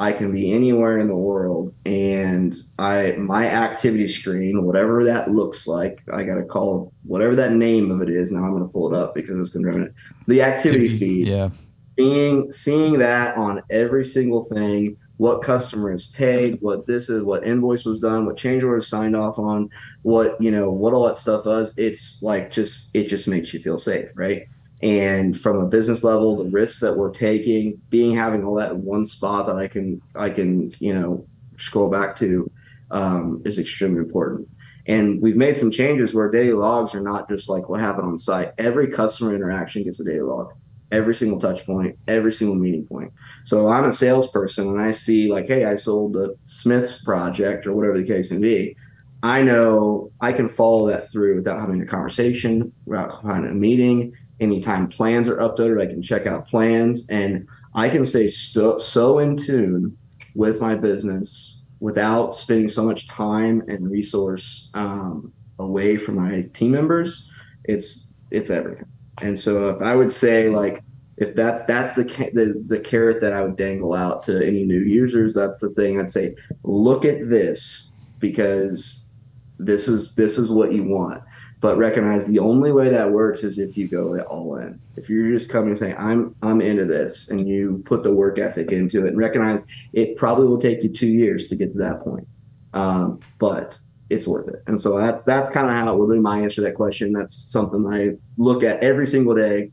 I 0.00 0.12
can 0.12 0.30
be 0.30 0.52
anywhere 0.52 0.98
in 0.98 1.08
the 1.08 1.16
world 1.16 1.74
and 1.84 2.54
I 2.78 3.16
my 3.18 3.48
activity 3.48 4.06
screen, 4.06 4.64
whatever 4.64 5.02
that 5.04 5.30
looks 5.32 5.66
like, 5.66 6.02
I 6.12 6.22
gotta 6.22 6.44
call 6.44 6.92
whatever 7.02 7.34
that 7.34 7.52
name 7.52 7.90
of 7.90 8.00
it 8.00 8.08
is. 8.08 8.30
Now 8.30 8.44
I'm 8.44 8.52
gonna 8.52 8.68
pull 8.68 8.92
it 8.92 8.96
up 8.96 9.14
because 9.14 9.36
it's 9.40 9.50
gonna 9.50 9.66
run 9.66 9.82
it. 9.82 9.94
The 10.28 10.42
activity 10.42 10.96
feed. 10.96 11.26
Yeah. 11.26 11.50
Seeing 11.98 12.52
seeing 12.52 12.98
that 13.00 13.36
on 13.36 13.60
every 13.70 14.04
single 14.04 14.44
thing, 14.44 14.96
what 15.16 15.42
customer 15.42 15.92
is 15.92 16.06
paid, 16.06 16.58
what 16.60 16.86
this 16.86 17.08
is, 17.08 17.24
what 17.24 17.44
invoice 17.44 17.84
was 17.84 17.98
done, 17.98 18.24
what 18.24 18.36
change 18.36 18.62
order 18.62 18.80
signed 18.80 19.16
off 19.16 19.36
on, 19.36 19.68
what 20.02 20.40
you 20.40 20.52
know, 20.52 20.70
what 20.70 20.94
all 20.94 21.08
that 21.08 21.16
stuff 21.16 21.42
does. 21.42 21.74
It's 21.76 22.22
like 22.22 22.52
just 22.52 22.94
it 22.94 23.08
just 23.08 23.26
makes 23.26 23.52
you 23.52 23.60
feel 23.60 23.78
safe, 23.78 24.08
right? 24.14 24.46
And 24.80 25.38
from 25.38 25.58
a 25.58 25.66
business 25.66 26.04
level 26.04 26.36
the 26.36 26.50
risks 26.50 26.80
that 26.80 26.96
we're 26.96 27.10
taking 27.10 27.80
being 27.90 28.14
having 28.14 28.44
all 28.44 28.54
that 28.54 28.70
in 28.70 28.84
one 28.84 29.04
spot 29.04 29.46
that 29.46 29.56
i 29.56 29.66
can 29.66 30.00
i 30.14 30.30
can 30.30 30.72
you 30.78 30.94
know 30.94 31.26
scroll 31.56 31.90
back 31.90 32.16
to 32.16 32.50
um, 32.90 33.42
is 33.44 33.58
extremely 33.58 34.00
important. 34.00 34.48
And 34.86 35.20
we've 35.20 35.36
made 35.36 35.58
some 35.58 35.70
changes 35.70 36.14
where 36.14 36.30
daily 36.30 36.52
logs 36.52 36.94
are 36.94 37.00
not 37.00 37.28
just 37.28 37.48
like 37.48 37.68
what 37.68 37.80
happened 37.80 38.06
on 38.06 38.18
site. 38.18 38.52
Every 38.56 38.86
customer 38.86 39.34
interaction 39.34 39.82
gets 39.84 40.00
a 40.00 40.04
daily 40.04 40.20
log. 40.20 40.52
Every 40.90 41.14
single 41.14 41.38
touch 41.38 41.66
point 41.66 41.98
every 42.08 42.32
single 42.32 42.56
meeting 42.56 42.86
point. 42.86 43.12
So 43.44 43.68
i'm 43.68 43.84
a 43.84 43.92
salesperson 43.92 44.68
and 44.68 44.80
i 44.80 44.90
see 44.90 45.30
like 45.30 45.46
hey 45.46 45.66
i 45.66 45.74
sold 45.74 46.14
the 46.14 46.34
smith 46.44 47.00
project 47.04 47.66
or 47.66 47.74
whatever 47.74 47.98
the 47.98 48.06
case 48.06 48.30
may 48.30 48.38
be 48.38 48.76
i 49.22 49.42
know 49.42 50.10
i 50.22 50.32
can 50.32 50.48
follow 50.48 50.88
that 50.88 51.12
through 51.12 51.36
without 51.36 51.60
having 51.60 51.82
a 51.82 51.86
conversation 51.86 52.72
without 52.86 53.22
having 53.22 53.50
a 53.50 53.54
meeting 53.54 54.16
anytime 54.40 54.88
plans 54.88 55.28
are 55.28 55.36
updated, 55.36 55.80
I 55.80 55.86
can 55.86 56.02
check 56.02 56.26
out 56.26 56.48
plans 56.48 57.08
and 57.10 57.46
I 57.74 57.88
can 57.88 58.04
stay 58.04 58.28
st- 58.28 58.80
so 58.80 59.18
in 59.18 59.36
tune 59.36 59.96
with 60.34 60.60
my 60.60 60.74
business 60.74 61.66
without 61.80 62.34
spending 62.34 62.68
so 62.68 62.84
much 62.84 63.06
time 63.06 63.62
and 63.68 63.90
resource 63.90 64.70
um, 64.74 65.32
away 65.58 65.96
from 65.96 66.16
my 66.16 66.42
team 66.54 66.72
members. 66.72 67.30
It's 67.64 68.14
it's 68.30 68.50
everything. 68.50 68.86
And 69.20 69.38
so 69.38 69.70
if 69.70 69.82
I 69.82 69.94
would 69.94 70.10
say 70.10 70.48
like 70.48 70.82
if 71.16 71.34
that's 71.34 71.62
that's 71.64 71.96
the, 71.96 72.04
the 72.04 72.62
the 72.66 72.80
carrot 72.80 73.20
that 73.20 73.32
I 73.32 73.42
would 73.42 73.56
dangle 73.56 73.94
out 73.94 74.22
to 74.24 74.46
any 74.46 74.64
new 74.64 74.80
users, 74.80 75.34
that's 75.34 75.60
the 75.60 75.70
thing 75.70 76.00
I'd 76.00 76.10
say. 76.10 76.34
Look 76.62 77.04
at 77.04 77.28
this 77.28 77.92
because 78.18 79.12
this 79.58 79.88
is 79.88 80.14
this 80.14 80.38
is 80.38 80.50
what 80.50 80.72
you 80.72 80.84
want 80.84 81.22
but 81.60 81.76
recognize 81.76 82.26
the 82.26 82.38
only 82.38 82.70
way 82.70 82.88
that 82.88 83.10
works 83.10 83.42
is 83.42 83.58
if 83.58 83.76
you 83.76 83.88
go 83.88 84.18
all 84.22 84.56
in. 84.56 84.80
If 84.96 85.08
you're 85.08 85.30
just 85.30 85.50
coming 85.50 85.70
and 85.70 85.78
saying, 85.78 85.96
I'm 85.98 86.34
I'm 86.42 86.60
into 86.60 86.84
this 86.84 87.30
and 87.30 87.48
you 87.48 87.82
put 87.84 88.02
the 88.02 88.12
work 88.12 88.38
ethic 88.38 88.70
into 88.70 89.04
it 89.04 89.08
and 89.08 89.18
recognize 89.18 89.66
it 89.92 90.16
probably 90.16 90.46
will 90.46 90.60
take 90.60 90.82
you 90.82 90.88
two 90.88 91.08
years 91.08 91.48
to 91.48 91.56
get 91.56 91.72
to 91.72 91.78
that 91.78 92.02
point. 92.02 92.26
Um, 92.74 93.20
but 93.38 93.78
it's 94.10 94.26
worth 94.26 94.48
it. 94.48 94.62
And 94.66 94.80
so 94.80 94.98
that's 94.98 95.22
that's 95.24 95.50
kind 95.50 95.66
of 95.66 95.72
how 95.72 95.92
it 95.92 95.98
would 95.98 96.12
be 96.12 96.20
my 96.20 96.40
answer 96.40 96.56
to 96.56 96.60
that 96.62 96.74
question. 96.74 97.12
That's 97.12 97.34
something 97.34 97.86
I 97.86 98.16
look 98.36 98.62
at 98.62 98.82
every 98.82 99.06
single 99.06 99.34
day, 99.34 99.70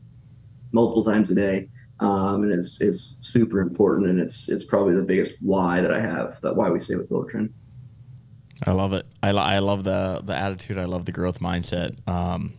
multiple 0.72 1.04
times 1.04 1.30
a 1.30 1.34
day. 1.34 1.68
Um, 2.00 2.42
and 2.42 2.52
it's 2.52 2.80
it's 2.80 3.18
super 3.22 3.60
important 3.60 4.10
and 4.10 4.20
it's 4.20 4.50
it's 4.50 4.64
probably 4.64 4.94
the 4.94 5.02
biggest 5.02 5.32
why 5.40 5.80
that 5.80 5.92
I 5.92 6.00
have 6.00 6.38
that 6.42 6.54
why 6.54 6.68
we 6.68 6.80
stay 6.80 6.96
with 6.96 7.08
Buildertrend. 7.08 7.52
I 8.64 8.72
love 8.72 8.92
it. 8.92 9.06
I, 9.22 9.32
lo- 9.32 9.42
I 9.42 9.58
love 9.58 9.84
the 9.84 10.22
the 10.24 10.34
attitude. 10.34 10.78
I 10.78 10.84
love 10.86 11.04
the 11.04 11.12
growth 11.12 11.40
mindset. 11.40 11.96
Um, 12.08 12.54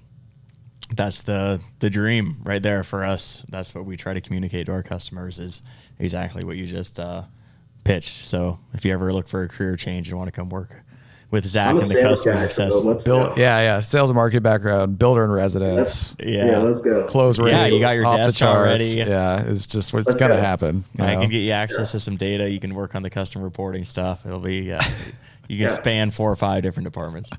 that's 0.94 1.22
the 1.22 1.60
the 1.80 1.90
dream 1.90 2.38
right 2.44 2.62
there 2.62 2.84
for 2.84 3.04
us. 3.04 3.46
That's 3.50 3.74
what 3.76 3.86
we 3.86 3.98
try 3.98 4.14
to 4.14 4.22
communicate 4.22 4.68
to 4.68 4.72
our 4.74 4.84
customers 4.84 5.40
is 5.40 5.62
exactly 6.00 6.46
what 6.46 6.56
you 6.56 6.66
just 6.66 7.00
uh, 7.00 7.24
pitched. 7.84 8.26
So 8.28 8.60
if 8.74 8.86
you 8.86 8.94
ever 8.94 9.12
look 9.14 9.28
for 9.28 9.44
a 9.44 9.48
career 9.50 9.76
change 9.76 10.10
and 10.10 10.18
want 10.18 10.28
to 10.28 10.32
come 10.32 10.50
work 10.50 10.70
with 11.30 11.46
Zach 11.46 11.72
I'm 11.72 11.80
and 11.80 11.90
the 11.90 11.96
sales 11.96 12.24
customer 12.24 12.48
success, 12.48 12.74
so 12.74 12.94
Build, 13.04 13.38
yeah, 13.38 13.60
yeah. 13.60 13.80
Sales 13.82 14.10
and 14.10 14.16
marketing 14.16 14.44
background, 14.44 14.98
builder 14.98 15.26
in 15.26 15.32
residence, 15.32 16.16
Yeah. 16.22 16.46
yeah, 16.46 16.58
let's 16.60 16.80
go. 16.80 17.06
close 17.06 17.38
rate. 17.38 17.52
Yeah, 17.52 17.66
you 17.66 17.82
got 17.82 17.92
your 17.96 18.06
off 18.06 18.16
desk 18.16 18.36
the 18.36 18.46
charts. 18.46 18.58
already. 18.86 19.10
Yeah, 19.12 19.42
it's 19.42 19.68
just 19.68 19.94
what's 19.94 20.16
gonna 20.16 20.36
go. 20.36 20.40
happen. 20.42 20.86
I 21.00 21.16
know? 21.16 21.22
can 21.22 21.30
get 21.32 21.40
you 21.40 21.52
access 21.52 21.92
to 21.92 22.00
some 22.00 22.16
data. 22.16 22.50
You 22.50 22.62
can 22.62 22.74
work 22.76 22.96
on 22.96 23.02
the 23.02 23.10
custom 23.10 23.42
reporting 23.42 23.84
stuff. 23.84 24.26
It'll 24.26 24.40
be 24.40 24.72
uh, 24.72 24.80
you 25.48 25.58
can 25.58 25.68
Yeah. 25.70 25.74
span 25.76 26.12
four 26.12 26.32
or 26.32 26.36
five 26.36 26.64
different 26.64 26.86
departments. 26.86 27.30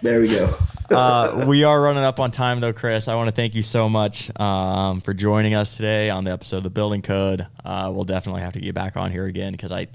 There 0.00 0.20
we 0.20 0.28
go. 0.28 0.54
uh, 0.90 1.44
we 1.48 1.64
are 1.64 1.80
running 1.80 2.04
up 2.04 2.20
on 2.20 2.30
time 2.30 2.60
though, 2.60 2.72
Chris. 2.72 3.08
I 3.08 3.14
want 3.16 3.28
to 3.28 3.34
thank 3.34 3.54
you 3.54 3.62
so 3.62 3.88
much 3.88 4.30
um, 4.40 5.00
for 5.00 5.12
joining 5.12 5.54
us 5.54 5.76
today 5.76 6.08
on 6.10 6.22
the 6.24 6.30
episode 6.30 6.58
of 6.58 6.62
the 6.62 6.70
Building 6.70 7.02
Code. 7.02 7.46
Uh, 7.64 7.90
we'll 7.92 8.04
definitely 8.04 8.42
have 8.42 8.52
to 8.52 8.60
get 8.60 8.74
back 8.74 8.96
on 8.96 9.10
here 9.10 9.26
again 9.26 9.52
because 9.52 9.72
I, 9.72 9.88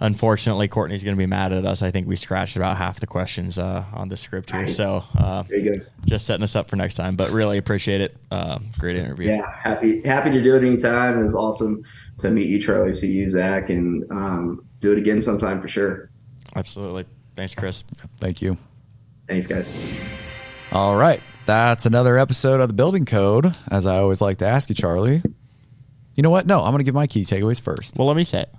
unfortunately, 0.00 0.68
Courtney's 0.68 1.02
going 1.02 1.14
to 1.16 1.18
be 1.18 1.26
mad 1.26 1.52
at 1.54 1.64
us. 1.64 1.80
I 1.82 1.90
think 1.90 2.06
we 2.06 2.16
scratched 2.16 2.56
about 2.56 2.76
half 2.76 3.00
the 3.00 3.06
questions 3.06 3.58
uh, 3.58 3.84
on 3.94 4.08
the 4.08 4.16
script 4.18 4.50
here, 4.50 4.62
Nice. 4.62 4.76
so 4.76 5.02
uh, 5.16 5.44
just 6.04 6.26
setting 6.26 6.42
us 6.44 6.54
up 6.56 6.68
for 6.68 6.76
next 6.76 6.96
time. 6.96 7.16
But 7.16 7.30
really 7.30 7.56
appreciate 7.56 8.02
it. 8.02 8.16
Uh, 8.30 8.58
great 8.78 8.96
interview. 8.96 9.28
Yeah, 9.30 9.50
happy 9.58 10.02
happy 10.02 10.30
to 10.30 10.42
do 10.42 10.56
it 10.56 10.62
anytime. 10.62 11.18
It 11.18 11.22
was 11.22 11.34
awesome 11.34 11.84
to 12.18 12.30
meet 12.30 12.48
you, 12.48 12.60
Charley, 12.60 12.92
see 12.92 13.10
you, 13.10 13.30
Zach, 13.30 13.70
and 13.70 14.04
um, 14.10 14.64
do 14.80 14.92
it 14.92 14.98
again 14.98 15.22
sometime 15.22 15.62
for 15.62 15.68
sure. 15.68 16.10
Absolutely. 16.54 17.06
Thanks, 17.36 17.54
Chris. 17.54 17.84
Thank 18.18 18.42
you. 18.42 18.56
Thanks, 19.26 19.46
guys. 19.46 19.74
All 20.70 20.96
right. 20.96 21.22
That's 21.46 21.86
another 21.86 22.18
episode 22.18 22.60
of 22.60 22.68
the 22.68 22.74
Building 22.74 23.04
Code. 23.04 23.54
As 23.70 23.86
I 23.86 23.98
always 23.98 24.20
like 24.20 24.38
to 24.38 24.46
ask 24.46 24.68
you, 24.68 24.74
Charley. 24.74 25.22
You 26.14 26.22
know 26.22 26.30
what? 26.30 26.46
No, 26.46 26.60
I'm 26.62 26.72
going 26.72 26.78
to 26.78 26.84
give 26.84 26.94
my 26.94 27.06
key 27.06 27.22
takeaways 27.22 27.60
first. 27.60 27.96
Well, 27.96 28.06
let 28.06 28.16
me 28.16 28.24
say 28.24 28.42
it. 28.42 28.50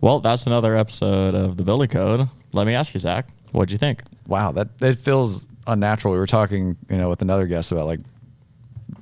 Well, 0.00 0.20
that's 0.20 0.46
another 0.46 0.76
episode 0.76 1.34
of 1.34 1.56
the 1.56 1.64
Building 1.64 1.88
Code. 1.88 2.28
Let 2.52 2.66
me 2.66 2.74
ask 2.74 2.94
you, 2.94 3.00
Zach, 3.00 3.26
what'd 3.52 3.72
you 3.72 3.78
think? 3.78 4.02
Wow, 4.26 4.52
that 4.52 4.68
it 4.80 4.96
feels 4.96 5.48
unnatural. 5.66 6.14
We 6.14 6.20
were 6.20 6.26
talking, 6.26 6.76
you 6.88 6.98
know, 6.98 7.08
with 7.08 7.20
another 7.22 7.46
guest 7.46 7.72
about 7.72 7.86
like 7.86 8.00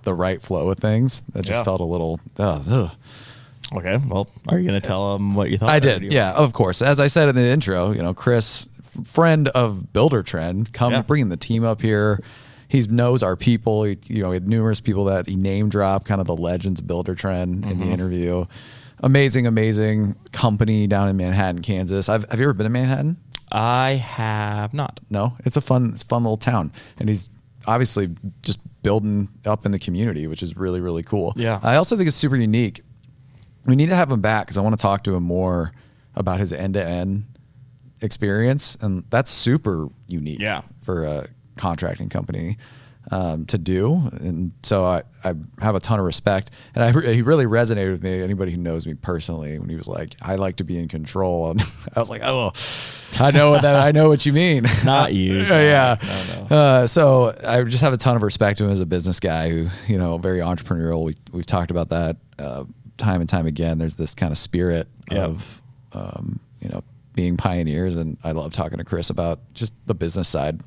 the 0.03 0.15
right 0.15 0.41
flow 0.41 0.71
of 0.71 0.79
things. 0.79 1.21
That 1.33 1.45
just 1.45 1.59
Yeah. 1.59 1.65
felt 1.65 1.81
a 1.81 1.85
little. 1.85 2.19
Uh, 2.39 2.63
ugh. 2.69 2.91
Okay, 3.75 3.97
well, 4.09 4.29
are 4.49 4.59
you 4.59 4.69
going 4.69 4.81
to 4.81 4.87
tell 4.87 5.15
them 5.15 5.35
what 5.35 5.51
you 5.51 5.59
thought? 5.59 5.71
I 5.71 5.79
did, 5.81 6.03
yeah, 6.13 6.33
of 6.33 6.53
course. 6.53 6.83
As 6.83 7.01
I 7.01 7.07
said 7.07 7.29
in 7.29 7.35
the 7.37 7.47
intro, 7.47 7.93
you 7.93 8.03
know, 8.03 8.13
Chris, 8.13 8.69
friend 9.07 9.49
of 9.49 9.87
Buildertrend, 9.93 10.73
come 10.73 10.93
Yeah. 10.93 11.03
bringing 11.03 11.29
the 11.31 11.37
team 11.39 11.65
up 11.65 11.81
here. 11.81 12.21
He 12.69 12.81
knows 12.83 13.23
our 13.23 13.37
people. 13.37 13.85
He, 13.85 13.99
you 14.09 14.23
know, 14.23 14.31
he 14.31 14.35
had 14.35 14.49
numerous 14.49 14.81
people 14.81 15.05
that 15.07 15.27
he 15.29 15.37
name 15.37 15.69
dropped, 15.69 16.07
kind 16.07 16.21
of 16.21 16.27
the 16.27 16.37
legends 16.37 16.81
of 16.81 16.87
Buildertrend 16.87 17.43
in 17.43 17.61
Mm-hmm. 17.63 17.81
the 17.81 17.87
interview. 17.87 18.45
Amazing, 19.05 19.47
amazing 19.47 20.15
company 20.33 20.87
down 20.87 21.09
in 21.09 21.17
Manhattan, 21.17 21.61
Kansas. 21.63 22.09
I've, 22.09 22.29
have 22.31 22.39
you 22.39 22.45
ever 22.45 22.53
been 22.53 22.65
to 22.65 22.71
Manhattan? 22.71 23.17
I 23.51 23.93
have 23.93 24.73
not. 24.73 25.01
No, 25.11 25.37
it's 25.45 25.57
a 25.57 25.61
fun, 25.61 25.91
it's 25.93 26.03
a 26.03 26.07
fun 26.07 26.23
little 26.23 26.37
town, 26.37 26.73
and 26.99 27.09
he's 27.09 27.29
obviously 27.67 28.09
just 28.43 28.61
building 28.83 29.29
up 29.45 29.67
in 29.67 29.73
the 29.73 29.79
community, 29.79 30.27
which 30.27 30.43
is 30.43 30.57
really, 30.57 30.81
really 30.81 31.03
cool. 31.03 31.33
Yeah. 31.37 31.59
I 31.63 31.77
also 31.77 31.97
think 31.97 32.07
it's 32.09 32.17
super 32.17 32.37
unique. 32.37 32.81
We 33.67 33.77
need 33.77 33.91
to 33.91 33.97
have 33.97 34.11
him 34.11 34.21
back 34.21 34.47
because 34.47 34.59
I 34.59 34.61
want 34.61 34.77
to 34.77 34.83
talk 34.83 35.05
to 35.05 35.15
him 35.15 35.23
more 35.23 35.73
about 36.15 36.41
his 36.41 36.53
end 36.53 36.75
to 36.75 36.85
end 36.85 37.25
experience, 38.01 38.77
and 38.81 39.05
that's 39.11 39.31
super 39.31 39.89
unique. 40.09 40.41
Yeah. 40.41 40.63
for 40.83 41.05
a 41.05 41.27
contracting 41.57 42.09
company. 42.09 42.57
Um, 43.11 43.47
to 43.47 43.59
do, 43.59 43.95
and 44.13 44.53
so 44.63 44.85
I, 44.85 45.03
I 45.25 45.35
have 45.61 45.75
a 45.75 45.81
ton 45.81 45.99
of 45.99 46.05
respect, 46.05 46.53
and 46.73 46.85
I 46.85 47.13
he 47.13 47.21
really 47.23 47.47
resonated 47.47 47.91
with 47.91 48.03
me. 48.05 48.23
Anybody 48.23 48.53
who 48.53 48.59
knows 48.59 48.87
me 48.87 48.95
personally, 48.95 49.59
when 49.59 49.69
he 49.69 49.75
was 49.75 49.89
like, 49.89 50.15
"I 50.23 50.37
like 50.37 50.57
to 50.59 50.65
be 50.65 50.79
in 50.79 50.87
control," 50.87 51.51
and 51.51 51.61
I 51.97 51.99
was 51.99 52.09
like, 52.09 52.21
"Oh, 52.23 52.53
I 53.19 53.33
know 53.33 53.51
what 53.51 53.63
that 53.63 53.75
I 53.75 53.91
know 53.91 54.09
what 54.09 54.25
you 54.25 54.33
mean." 54.33 54.67
Not 54.85 55.13
you, 55.13 55.39
yeah. 55.43 55.97
No, 56.01 56.47
no. 56.49 56.57
Uh, 56.57 56.87
so 56.87 57.37
I 57.45 57.65
just 57.65 57.83
have 57.83 57.93
a 57.93 57.97
ton 57.97 58.15
of 58.15 58.23
respect 58.23 58.59
to 58.59 58.65
him 58.67 58.71
as 58.71 58.79
a 58.79 58.87
business 58.87 59.19
guy 59.19 59.49
who, 59.51 59.67
you 59.89 59.99
know, 59.99 60.17
very 60.19 60.39
entrepreneurial. 60.39 61.03
We, 61.05 61.15
we've 61.33 61.45
talked 61.45 61.73
about 61.73 61.89
that 61.89 62.19
uh, 62.39 62.65
time 63.03 63.21
and 63.21 63.29
time 63.29 63.47
again. 63.47 63.79
There's 63.79 63.97
this 63.97 64.15
kind 64.15 64.33
of 64.33 64.39
spirit 64.39 64.89
of, 65.11 65.61
um, 65.93 66.41
you 66.61 66.69
know, 66.69 66.83
being 67.15 67.37
pioneers. 67.37 67.97
And 67.97 68.17
I 68.25 68.33
love 68.33 68.53
talking 68.53 68.79
to 68.79 68.85
Chris 68.85 69.11
about 69.11 69.41
just 69.55 69.75
the 69.87 69.95
business 69.95 70.29
side. 70.29 70.61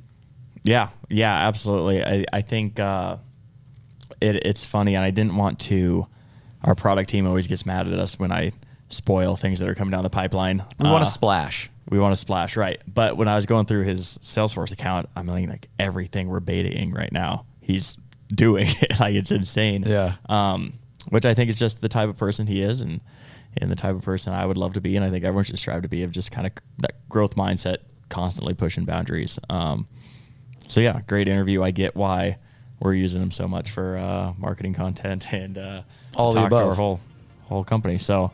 Yeah, 0.64 0.90
yeah, 1.10 1.48
absolutely. 1.48 2.04
I, 2.04 2.26
I 2.34 2.42
think 2.42 2.80
uh, 2.80 3.18
it, 4.22 4.38
it's 4.46 4.66
funny, 4.66 4.96
and 4.96 5.04
I 5.04 5.12
didn't 5.12 5.36
want 5.36 5.60
to. 5.62 6.08
Our 6.64 6.74
product 6.76 7.10
team 7.12 7.28
always 7.28 7.46
gets 7.48 7.66
mad 7.66 7.88
at 7.88 7.94
us 8.00 8.18
when 8.18 8.32
I 8.32 8.52
spoil 8.90 9.36
things 9.36 9.60
that 9.60 9.70
are 9.70 9.76
coming 9.76 9.92
down 9.92 10.04
the 10.04 10.10
pipeline. 10.10 10.64
We 10.80 10.90
want 10.90 11.04
Uh, 11.04 11.06
to 11.06 11.12
splash. 11.12 11.70
we 11.90 12.00
want 12.00 12.14
to 12.14 12.20
splash, 12.20 12.56
right? 12.58 12.82
But 12.92 13.18
when 13.18 13.28
I 13.28 13.36
was 13.36 13.46
going 13.46 13.68
through 13.68 13.84
his 13.84 14.18
Salesforce 14.24 14.72
account, 14.72 15.08
I'm 15.16 15.28
like, 15.28 15.48
like 15.48 15.68
everything 15.78 16.28
we're 16.28 16.40
betaing 16.40 16.96
right 16.96 17.12
now, 17.12 17.46
he's 17.62 17.98
doing 18.34 18.66
it. 18.82 19.00
like 19.00 19.14
it's 19.14 19.32
insane. 19.32 19.84
Yeah. 19.86 20.16
Um, 20.28 20.74
which 21.10 21.26
I 21.26 21.34
think 21.34 21.50
is 21.50 21.58
just 21.58 21.82
the 21.82 21.90
type 21.90 22.10
of 22.10 22.18
person 22.18 22.48
he 22.48 22.62
is, 22.62 22.82
and 22.82 23.02
and 23.58 23.72
the 23.72 23.76
type 23.76 23.96
of 23.96 24.02
person 24.04 24.34
I 24.34 24.46
would 24.46 24.58
love 24.58 24.74
to 24.74 24.82
be, 24.82 24.96
and 24.96 25.06
I 25.06 25.10
think 25.10 25.24
everyone 25.24 25.46
should 25.46 25.58
strive 25.60 25.82
to 25.84 25.88
be 25.88 26.04
of 26.04 26.12
just 26.12 26.32
kind 26.32 26.46
of 26.48 26.54
that 26.80 27.08
growth 27.10 27.36
mindset, 27.36 27.78
constantly 28.10 28.54
pushing 28.54 28.84
boundaries. 28.86 29.40
Um, 29.50 29.88
so 30.68 30.82
yeah, 30.82 31.02
great 31.08 31.28
interview. 31.28 31.64
I 31.64 31.72
get 31.72 31.96
why 31.96 32.38
we're 32.80 32.94
using 32.94 33.22
him 33.22 33.32
so 33.32 33.48
much 33.48 33.72
for 33.72 33.98
uh, 33.98 34.34
marketing 34.38 34.74
content 34.74 35.32
and 35.34 35.58
uh, 35.58 35.82
All 36.16 36.34
the 36.34 36.42
talk 36.42 36.50
to 36.50 36.56
above. 36.56 36.70
our 36.70 36.76
whole 36.76 37.00
whole 37.44 37.64
company. 37.64 37.98
So 37.98 38.32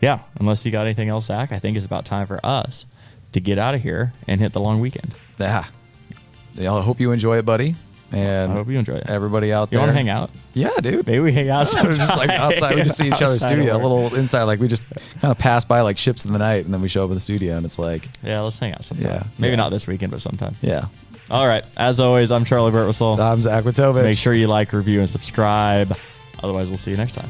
yeah, 0.00 0.20
unless 0.38 0.64
you 0.66 0.72
got 0.72 0.86
anything 0.86 1.08
else, 1.08 1.26
Zach, 1.26 1.52
I 1.52 1.58
think 1.58 1.76
it's 1.76 1.86
about 1.86 2.04
time 2.04 2.26
for 2.26 2.38
us 2.44 2.86
to 3.32 3.40
get 3.40 3.58
out 3.58 3.74
of 3.74 3.82
here 3.82 4.12
and 4.28 4.40
hit 4.40 4.52
the 4.52 4.60
long 4.60 4.80
weekend. 4.80 5.14
Yeah. 5.38 5.64
yeah. 6.54 6.72
I 6.74 6.82
hope 6.82 7.00
you 7.00 7.12
enjoy 7.12 7.38
it, 7.38 7.46
buddy. 7.46 7.74
And 8.12 8.52
I 8.52 8.54
hope 8.54 8.68
you 8.68 8.78
enjoy 8.78 8.94
it. 8.96 9.04
everybody 9.08 9.52
out 9.52 9.72
You 9.72 9.78
there. 9.78 9.78
You 9.78 9.80
want 9.86 9.90
to 9.90 9.94
hang 9.94 10.08
out? 10.08 10.30
Yeah, 10.54 10.70
dude. 10.82 11.06
Maybe 11.06 11.20
we 11.20 11.32
hang 11.32 11.48
out. 11.48 11.66
We're 11.82 11.92
just 11.92 12.18
like 12.18 12.28
outside. 12.30 12.74
We 12.76 12.82
just 12.82 12.96
see 12.98 13.08
each 13.08 13.22
other's 13.22 13.44
studio. 13.44 13.76
A 13.76 13.78
little 13.78 14.14
inside, 14.14 14.42
like 14.44 14.60
we 14.60 14.68
just 14.68 14.84
kind 15.20 15.30
of 15.32 15.38
pass 15.38 15.64
by 15.64 15.80
like 15.80 15.96
ships 15.98 16.24
in 16.24 16.32
the 16.32 16.38
night, 16.38 16.64
and 16.64 16.74
then 16.74 16.82
we 16.82 16.88
show 16.88 17.04
up 17.04 17.08
in 17.10 17.14
the 17.14 17.20
studio, 17.20 17.56
and 17.56 17.64
it's 17.64 17.78
like, 17.78 18.08
Yeah, 18.22 18.40
let's 18.40 18.58
hang 18.58 18.72
out 18.72 18.84
sometime. 18.84 19.06
Yeah, 19.10 19.22
Maybe 19.38 19.50
yeah. 19.52 19.56
not 19.56 19.70
this 19.70 19.86
weekend, 19.86 20.10
but 20.12 20.20
sometime. 20.20 20.56
yeah. 20.60 20.86
All 21.30 21.46
right. 21.46 21.64
As 21.78 21.98
always, 22.00 22.30
I'm 22.30 22.44
Charley 22.44 22.70
Burtwhistle. 22.72 23.18
I'm 23.18 23.40
Zach 23.40 23.64
Witovich. 23.64 24.02
Make 24.02 24.18
sure 24.18 24.34
you 24.34 24.48
like, 24.48 24.72
review, 24.74 24.98
and 25.00 25.08
subscribe. 25.08 25.96
Otherwise, 26.42 26.68
we'll 26.68 26.76
see 26.78 26.90
you 26.90 26.96
next 26.98 27.12
time. 27.12 27.28